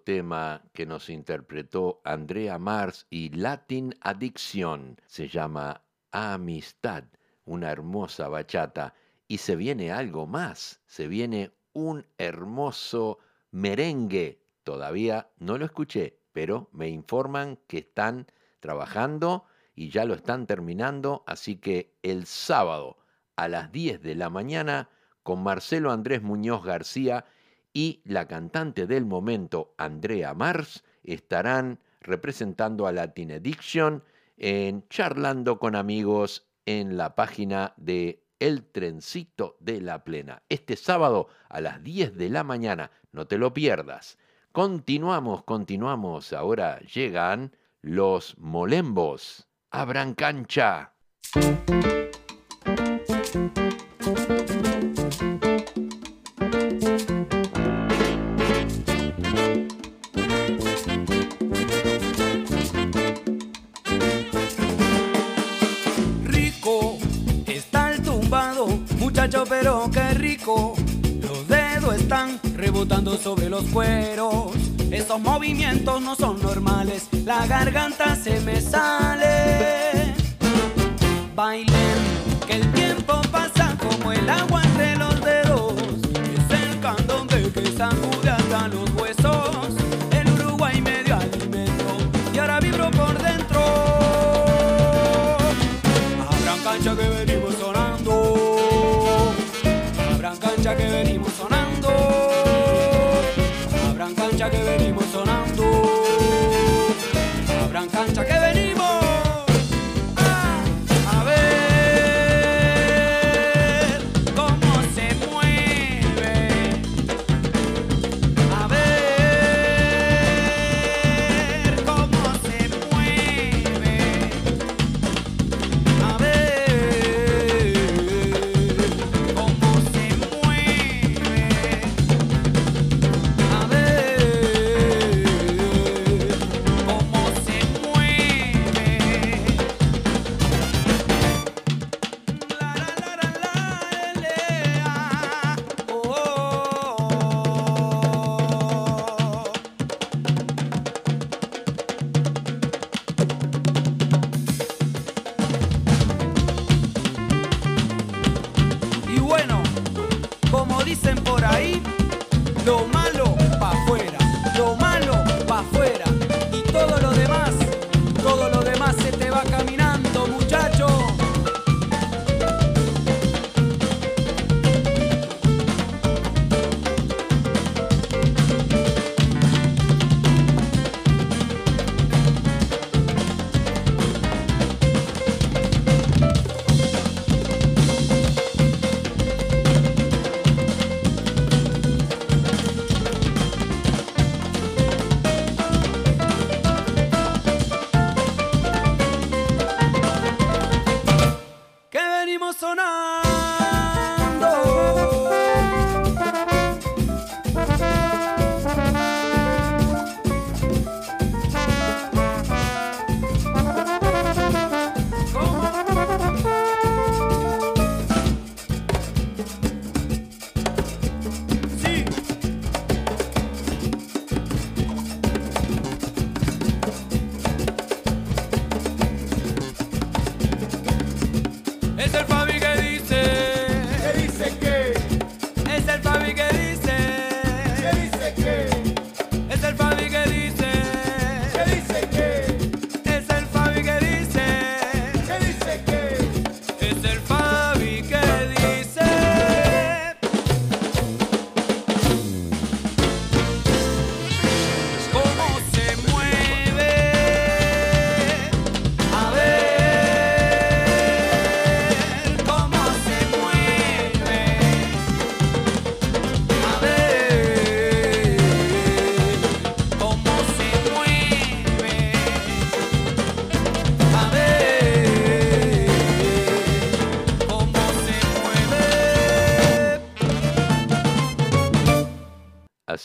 tema 0.05 0.63
que 0.73 0.87
nos 0.87 1.11
interpretó 1.11 2.01
Andrea 2.05 2.59
Mars 2.59 3.07
y 3.11 3.31
Latin 3.31 3.95
Addiction. 4.01 5.01
Se 5.07 5.29
llama 5.29 5.83
Amistad, 6.13 7.05
una 7.45 7.71
hermosa 7.71 8.29
bachata. 8.29 8.95
Y 9.27 9.39
se 9.39 9.57
viene 9.57 9.91
algo 9.91 10.27
más, 10.27 10.81
se 10.87 11.09
viene 11.09 11.53
un 11.73 12.07
hermoso 12.19 13.19
merengue. 13.51 14.43
Todavía 14.63 15.31
no 15.39 15.59
lo 15.59 15.65
escuché, 15.65 16.21
pero 16.33 16.69
me 16.73 16.89
informan 16.89 17.59
que 17.67 17.79
están 17.79 18.27
trabajando 18.61 19.45
y 19.75 19.91
ya 19.91 20.05
lo 20.05 20.15
están 20.15 20.47
terminando, 20.47 21.25
así 21.27 21.57
que 21.57 21.97
el 22.03 22.27
sábado 22.27 22.99
a 23.35 23.49
las 23.49 23.73
10 23.73 24.03
de 24.03 24.15
la 24.15 24.31
mañana 24.31 24.89
con 25.25 25.43
Marcelo 25.43 25.91
Andrés 25.91 26.23
Muñoz 26.23 26.65
García 26.65 27.25
y 27.75 28.01
la 28.05 28.27
cantante 28.27 28.87
del 28.87 29.05
momento 29.05 29.75
Andrea 29.77 30.33
Mars 30.33 30.85
estarán 31.03 31.81
representando 32.01 32.87
a 32.87 32.93
Latin 32.93 33.33
Addiction 33.33 34.03
en 34.37 34.89
Charlando 34.89 35.59
con 35.59 35.75
amigos 35.75 36.47
en 36.67 36.97
la 36.97 37.15
página 37.15 37.75
de 37.77 38.25
El 38.39 38.65
Trencito 38.65 39.57
de 39.61 39.81
la 39.81 40.05
Plena. 40.05 40.43
Este 40.49 40.77
sábado 40.77 41.29
a 41.49 41.61
las 41.61 41.83
10 41.83 42.17
de 42.17 42.31
la 42.31 42.45
mañana, 42.45 42.91
no 43.13 43.27
te 43.27 43.39
lo 43.39 43.53
pierdas. 43.53 44.19
Continuamos, 44.53 45.43
continuamos. 45.43 46.33
Ahora 46.33 46.79
llegan 46.81 47.57
los 47.83 48.39
molembos. 48.39 49.49
Abran 49.71 50.15
cancha. 50.15 50.93
Rebotando 72.85 73.17
sobre 73.17 73.49
los 73.49 73.65
cueros. 73.65 74.53
Esos 74.91 75.19
movimientos 75.19 76.03
no 76.03 76.15
son 76.15 76.41
normales, 76.43 77.09
la 77.25 77.47
garganta 77.47 78.15
se 78.15 78.41
me 78.41 78.61
sale. 78.61 80.15
Bailen, 81.35 81.73
que 82.47 82.57
el 82.57 82.73
tiempo 82.73 83.21
pasa 83.33 83.75
como 83.79 84.13
el 84.13 84.29
agua 84.29 84.63
entre 84.65 84.97
los 84.97 85.19
dedos. 85.23 85.73
Es 86.35 86.61
el 86.61 86.81
candongue 86.81 87.51
que 87.53 87.73
sacude 87.73 88.31
hasta 88.31 88.69
los 88.69 88.91
huesos. 88.91 89.64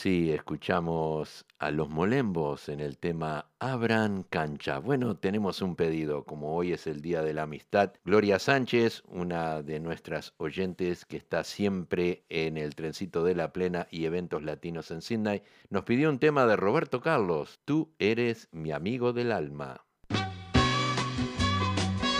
Así 0.00 0.32
escuchamos 0.32 1.44
a 1.58 1.70
los 1.70 1.90
molembos 1.90 2.70
en 2.70 2.80
el 2.80 2.96
tema 2.96 3.50
Abran 3.58 4.22
cancha. 4.22 4.78
Bueno, 4.78 5.18
tenemos 5.18 5.60
un 5.60 5.76
pedido, 5.76 6.24
como 6.24 6.54
hoy 6.54 6.72
es 6.72 6.86
el 6.86 7.02
Día 7.02 7.20
de 7.20 7.34
la 7.34 7.42
Amistad. 7.42 7.92
Gloria 8.06 8.38
Sánchez, 8.38 9.02
una 9.08 9.60
de 9.60 9.78
nuestras 9.78 10.32
oyentes 10.38 11.04
que 11.04 11.18
está 11.18 11.44
siempre 11.44 12.24
en 12.30 12.56
el 12.56 12.74
trencito 12.76 13.24
de 13.24 13.34
la 13.34 13.52
plena 13.52 13.88
y 13.90 14.06
eventos 14.06 14.42
latinos 14.42 14.90
en 14.90 15.02
Sydney, 15.02 15.42
nos 15.68 15.84
pidió 15.84 16.08
un 16.08 16.18
tema 16.18 16.46
de 16.46 16.56
Roberto 16.56 17.02
Carlos. 17.02 17.60
Tú 17.66 17.92
eres 17.98 18.48
mi 18.52 18.72
amigo 18.72 19.12
del 19.12 19.32
alma. 19.32 19.84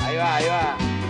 Ahí 0.02 0.16
va, 0.18 0.36
ahí 0.36 0.44
va. 0.46 1.09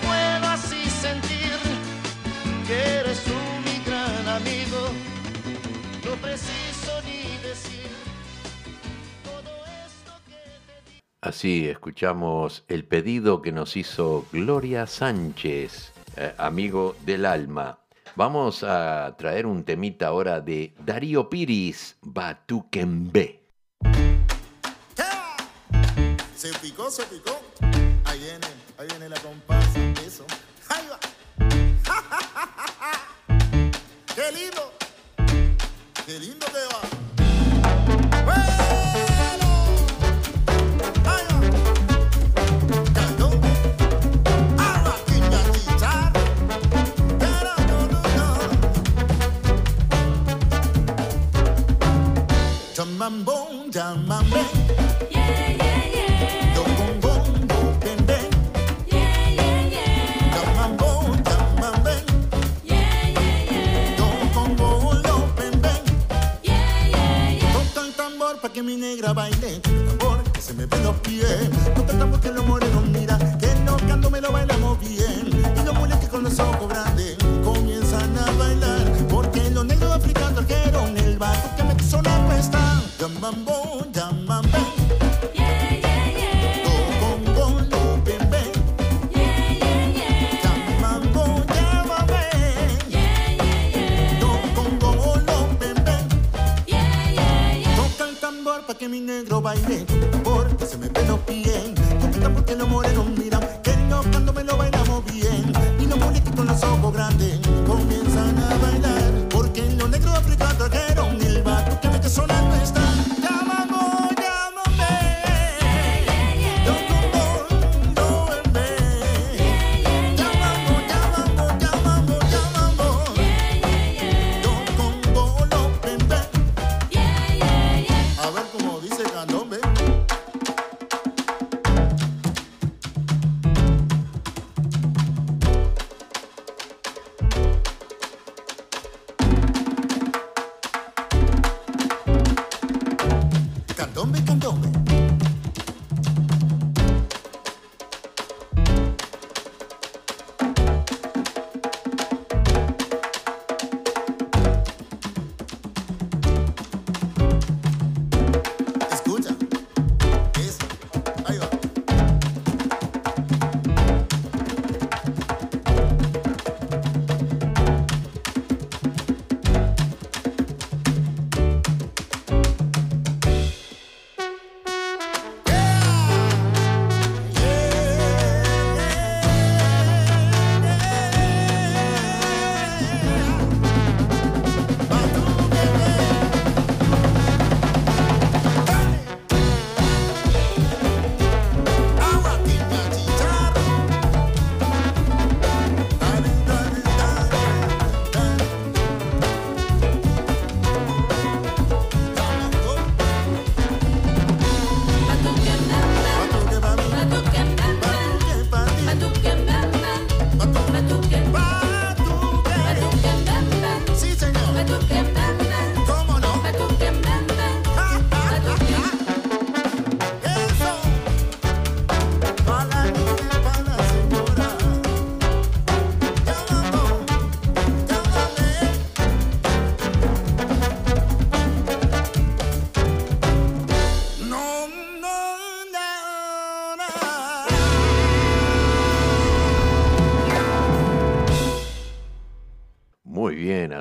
pero 0.00 0.06
es 0.06 0.06
bueno 0.06 0.46
así 0.48 0.88
sentir 0.90 1.52
que 2.66 2.74
eres 3.00 3.22
tú 3.24 3.32
mi 3.64 3.84
gran 3.84 4.28
amigo. 4.28 4.88
No 6.04 6.16
preciso 6.16 7.00
ni 7.04 7.36
decir 7.42 7.88
todo 9.24 9.50
esto 9.86 10.12
que 10.26 10.34
te 10.66 10.90
digo. 10.90 11.00
Así 11.20 11.68
escuchamos 11.68 12.64
el 12.68 12.84
pedido 12.84 13.42
que 13.42 13.52
nos 13.52 13.76
hizo 13.76 14.26
Gloria 14.32 14.86
Sánchez, 14.86 15.92
eh, 16.16 16.34
amigo 16.38 16.96
del 17.04 17.26
alma. 17.26 17.78
Vamos 18.16 18.62
a 18.62 19.14
traer 19.18 19.44
un 19.44 19.64
temita 19.64 20.06
ahora 20.06 20.40
de 20.40 20.74
Darío 20.78 21.28
Piris, 21.28 21.96
Batuquembe. 22.00 23.40
Se 26.36 26.52
picó, 26.58 26.90
se 26.90 27.04
picó. 27.04 27.40
Ahí 28.04 28.18
viene, 28.18 28.46
ahí 28.78 28.86
viene 28.88 29.08
la 29.08 29.18
comparsa. 29.20 29.78
Eso. 30.06 30.24
Ahí 30.68 30.86
va. 30.90 30.98
¡Qué 34.14 34.32
lindo! 34.32 34.72
¡Qué 36.06 36.18
lindo 36.18 36.46
que 36.46 36.66
va! 36.72 36.80
¡Bueno! 38.24 38.64
Ahí 41.04 41.24
va. 54.10 54.63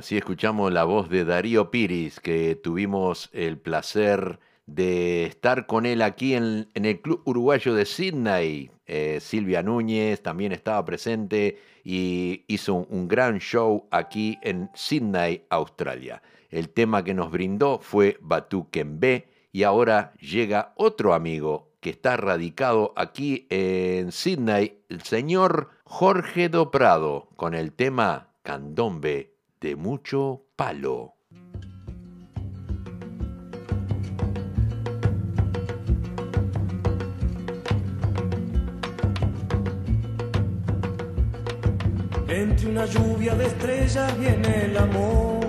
Así 0.04 0.18
escuchamos 0.18 0.74
la 0.74 0.84
voz 0.84 1.10
de 1.10 1.24
Darío 1.24 1.72
Piris, 1.72 2.20
que 2.20 2.60
tuvimos 2.62 3.30
el 3.32 3.58
placer 3.58 4.38
de 4.66 5.24
estar 5.24 5.66
con 5.66 5.86
él 5.86 6.02
aquí 6.02 6.34
en, 6.34 6.68
el 6.74 7.00
Club 7.00 7.22
Uruguayo 7.24 7.74
de 7.74 7.86
Sydney. 7.86 8.70
Eh, 8.86 9.20
Silvia 9.22 9.64
Núñez 9.64 10.22
también 10.22 10.52
estaba 10.52 10.84
presente 10.84 11.58
y 11.86 12.44
hizo 12.50 12.74
un, 12.74 13.08
gran 13.08 13.40
show 13.40 13.88
aquí 13.92 14.38
en 14.42 14.70
Sydney, 14.74 15.46
Australia. 15.50 16.22
El 16.50 16.68
tema 16.68 17.06
que 17.06 17.14
nos 17.14 17.32
brindó 17.32 17.80
fue 17.80 18.18
Batu 18.20 18.70
Kembe 18.72 19.30
y 19.54 19.64
ahora 19.64 20.12
llega 20.20 20.74
otro 20.76 21.14
amigo 21.14 21.72
que 21.80 21.92
está 21.92 22.18
radicado 22.18 22.92
aquí 22.98 23.48
en 23.50 24.12
Sydney, 24.12 24.80
el 24.90 25.02
señor 25.04 25.70
Jorge 25.86 26.50
Doprado, 26.50 27.30
con 27.38 27.54
el 27.54 27.72
tema 27.72 28.34
Candombe 28.42 29.33
de 29.64 29.78
mucho 29.78 30.48
palo. 30.58 31.14
Entre 42.28 42.70
una 42.70 42.86
lluvia 42.88 43.36
de 43.36 43.46
estrellas 43.46 44.20
viene 44.20 44.66
el 44.66 44.78
amor. 44.78 45.40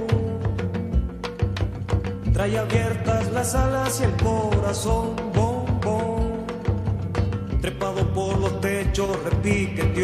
Trae 2.32 2.56
abiertas 2.56 3.32
las 3.32 3.54
alas 3.56 4.00
y 4.00 4.04
el 4.04 4.12
corazón, 4.22 5.16
bom, 5.34 5.64
Trepado 7.60 8.12
por 8.12 8.38
los 8.38 8.60
techos, 8.60 9.08
repiqueteó 9.24 10.03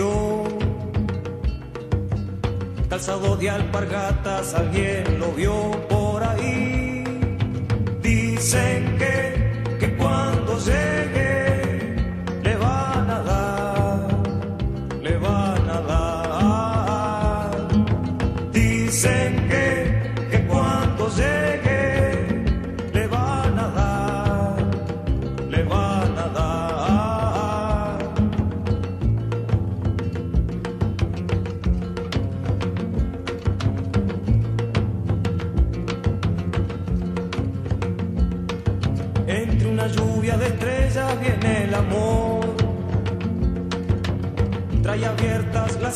calzado 3.01 3.35
de 3.37 3.49
alpargatas, 3.49 4.53
alguien 4.53 5.19
lo 5.19 5.33
vio 5.33 5.71
por 5.89 6.23
ahí. 6.23 7.03
Dicen 8.03 8.99
que, 8.99 9.79
que 9.79 9.97
cuando 9.97 10.59
llegue 10.59 11.00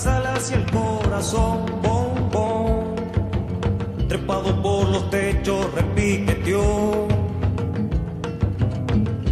las 0.03 0.51
y 0.51 0.55
el 0.55 0.71
corazón, 0.73 1.67
bom. 1.81 2.95
Trepado 4.09 4.61
por 4.61 4.89
los 4.89 5.09
techos, 5.11 5.73
repiqueteó. 5.73 7.07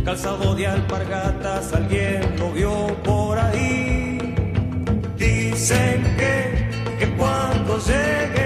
Calzado 0.04 0.54
de 0.54 0.66
alpargatas, 0.66 1.72
alguien 1.72 2.36
lo 2.38 2.52
vio 2.52 2.86
por 3.02 3.38
ahí. 3.38 4.34
Dicen 5.16 6.02
que, 6.16 6.70
que 6.98 7.16
cuando 7.16 7.78
llegue 7.78 8.41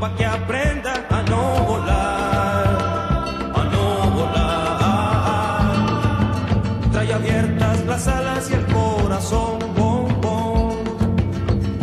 mucho 0.00 0.08
palo 0.08 0.08
pa' 0.08 0.16
que 0.16 0.24
aprenda 0.24 1.06
a 1.10 1.22
no 1.30 1.64
volar, 1.68 2.66
a 3.54 3.64
no 3.72 3.86
volar. 4.16 5.60
muy 6.92 7.10
abiertas 7.12 7.86
las 7.86 8.08
alas 8.08 8.50
y 8.50 8.54
el 8.54 8.66
corazón, 8.66 9.58
bom, 9.76 10.20
bom. 10.20 10.74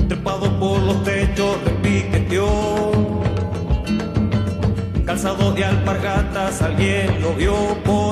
Trepado 0.07 0.59
por 0.59 0.79
los 0.81 1.03
techos, 1.03 1.57
repiqueteó. 1.65 2.47
Calzado 5.05 5.51
de 5.53 5.63
alpargatas, 5.65 6.61
alguien 6.61 7.21
lo 7.21 7.33
vio 7.33 7.55
por 7.83 8.06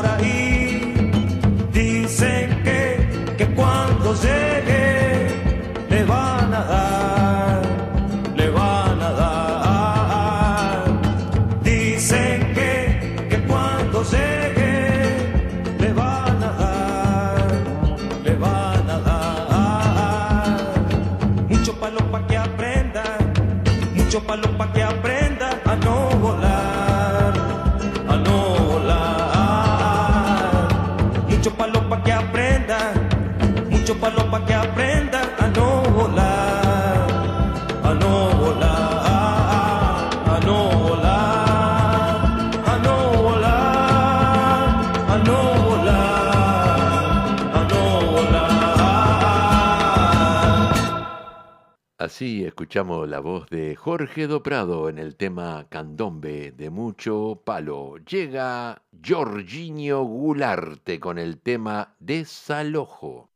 Así 52.15 52.45
escuchamos 52.45 53.09
la 53.09 53.19
voz 53.19 53.49
de 53.49 53.75
Jorge 53.75 54.27
Doprado 54.27 54.87
en 54.87 54.99
el 54.99 55.17
tema 55.17 55.67
Candombe 55.67 56.53
de 56.53 56.69
mucho 56.69 57.41
palo. 57.43 57.97
Llega 58.09 58.83
Jorginho 59.05 60.01
Gularte 60.03 60.97
con 61.01 61.17
el 61.17 61.41
tema 61.41 61.97
Desalojo. 61.99 63.31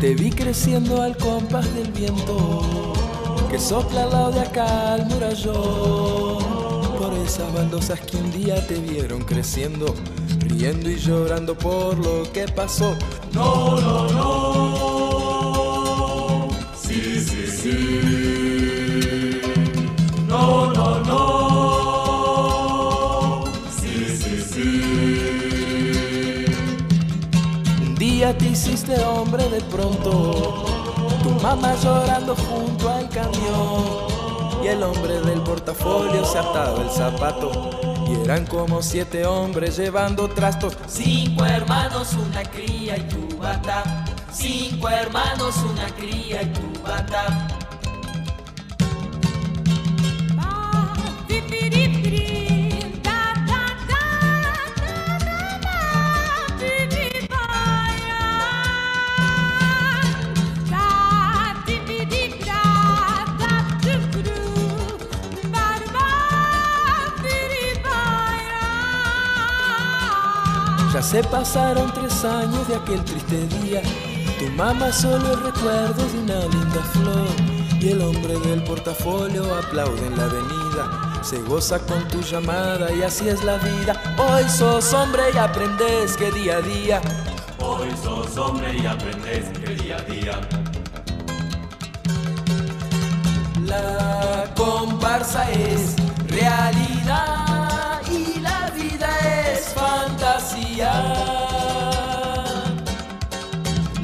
Te 0.00 0.14
vi 0.14 0.30
creciendo 0.30 1.02
al 1.02 1.14
compás 1.18 1.74
del 1.74 1.92
viento 1.92 2.94
que 3.50 3.58
sopla 3.58 4.04
al 4.04 4.10
lado 4.10 4.32
de 4.32 4.40
acá 4.40 4.94
al 4.94 5.04
murallón. 5.04 6.38
Por 6.98 7.12
esas 7.22 7.52
baldosas 7.52 8.00
que 8.00 8.16
un 8.16 8.30
día 8.32 8.66
te 8.66 8.76
vieron 8.76 9.22
creciendo, 9.24 9.94
riendo 10.38 10.88
y 10.88 10.96
llorando 10.96 11.54
por 11.54 11.98
lo 11.98 12.22
que 12.32 12.48
pasó. 12.48 12.96
No, 13.34 13.78
no, 13.78 14.08
no. 14.10 14.59
Te 28.34 28.48
hiciste 28.48 28.98
hombre 29.04 29.48
de 29.48 29.60
pronto, 29.62 30.64
tu 31.22 31.30
mamá 31.42 31.74
llorando 31.82 32.36
junto 32.36 32.88
al 32.88 33.08
camión. 33.08 34.10
Y 34.62 34.68
el 34.68 34.82
hombre 34.82 35.20
del 35.20 35.40
portafolio 35.40 36.24
se 36.24 36.38
ataba 36.38 36.82
el 36.82 36.90
zapato. 36.90 37.70
Y 38.06 38.14
eran 38.24 38.46
como 38.46 38.82
siete 38.82 39.24
hombres 39.24 39.76
llevando 39.76 40.28
trastos. 40.28 40.76
Cinco 40.86 41.44
hermanos, 41.46 42.12
una 42.14 42.42
cría 42.42 42.98
y 42.98 43.02
tu 43.02 43.38
bata. 43.38 44.04
Cinco 44.32 44.88
hermanos, 44.88 45.56
una 45.58 45.86
cría 45.94 46.42
y 46.42 46.52
tu 46.52 46.82
bata. 46.82 47.59
Se 71.10 71.24
pasaron 71.24 71.92
tres 71.92 72.24
años 72.24 72.68
de 72.68 72.76
aquel 72.76 73.04
triste 73.04 73.44
día. 73.58 73.82
Tu 74.38 74.46
mamá 74.52 74.92
solo 74.92 75.34
recuerdo 75.34 76.06
de 76.06 76.18
una 76.20 76.38
linda 76.46 76.82
flor. 76.92 77.26
Y 77.80 77.88
el 77.88 78.00
hombre 78.02 78.38
del 78.38 78.62
portafolio 78.62 79.42
aplaude 79.56 80.06
en 80.06 80.16
la 80.16 80.24
avenida. 80.24 81.20
Se 81.22 81.40
goza 81.42 81.80
con 81.80 82.06
tu 82.08 82.20
llamada 82.20 82.92
y 82.92 83.02
así 83.02 83.28
es 83.28 83.42
la 83.42 83.56
vida. 83.56 84.00
Hoy 84.18 84.48
sos 84.48 84.92
hombre 84.92 85.22
y 85.34 85.36
aprendes 85.36 86.16
que 86.16 86.30
día 86.30 86.58
a 86.58 86.60
día. 86.60 87.00
Hoy 87.58 87.88
sos 88.04 88.36
hombre 88.36 88.76
y 88.78 88.86
aprendes 88.86 89.46
que 89.58 89.74
día 89.82 89.96
a 89.96 90.02
día. 90.02 90.40
La 93.66 94.54
comparsa 94.54 95.50
es 95.50 95.96
realidad 96.28 97.49
es 99.20 99.74
fantasía. 99.74 100.92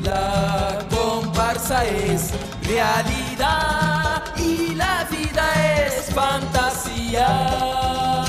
La 0.02 0.78
comparsa 0.90 1.84
es 1.84 2.32
realidad 2.62 4.22
y 4.36 4.74
la 4.74 5.06
vida 5.10 5.86
es 5.86 6.14
fantasía. 6.14 8.25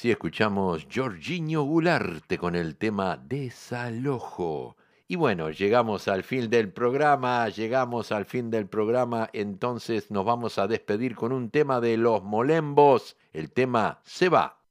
Así 0.00 0.10
escuchamos 0.10 0.86
Jorginho 0.90 1.62
Gularte 1.64 2.38
con 2.38 2.56
el 2.56 2.76
tema 2.76 3.18
Desalojo. 3.18 4.78
Y 5.06 5.16
bueno, 5.16 5.50
llegamos 5.50 6.08
al 6.08 6.22
fin 6.22 6.48
del 6.48 6.72
programa, 6.72 7.46
llegamos 7.50 8.10
al 8.10 8.24
fin 8.24 8.50
del 8.50 8.66
programa, 8.66 9.28
entonces 9.34 10.10
nos 10.10 10.24
vamos 10.24 10.56
a 10.56 10.66
despedir 10.66 11.14
con 11.14 11.32
un 11.32 11.50
tema 11.50 11.82
de 11.82 11.98
los 11.98 12.22
molembos, 12.22 13.18
el 13.34 13.50
tema 13.50 14.00
Se 14.02 14.30
va. 14.30 14.62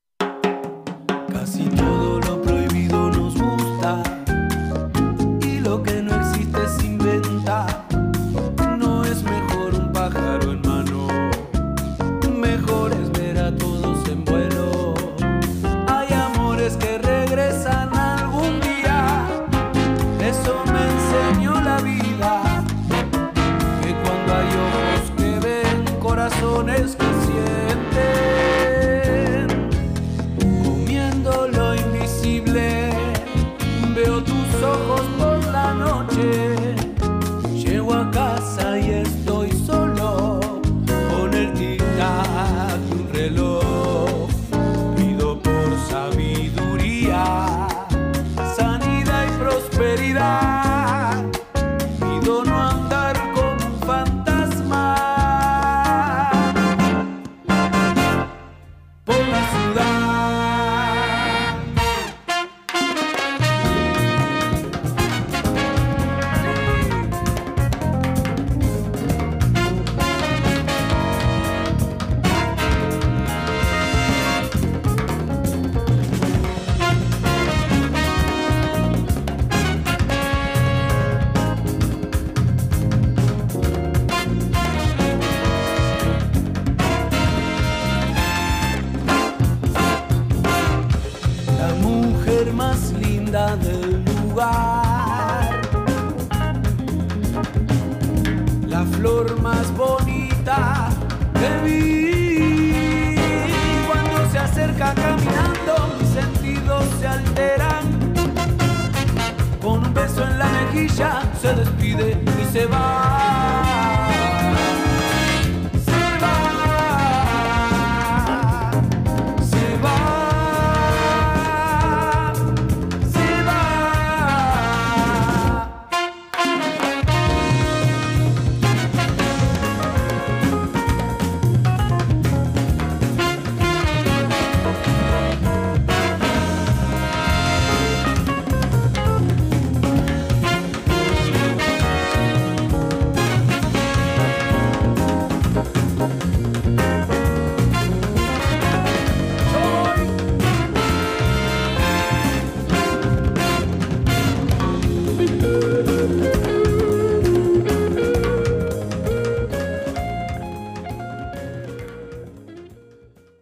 Casi 1.32 1.70
todo 1.76 2.20
lo 2.22 2.39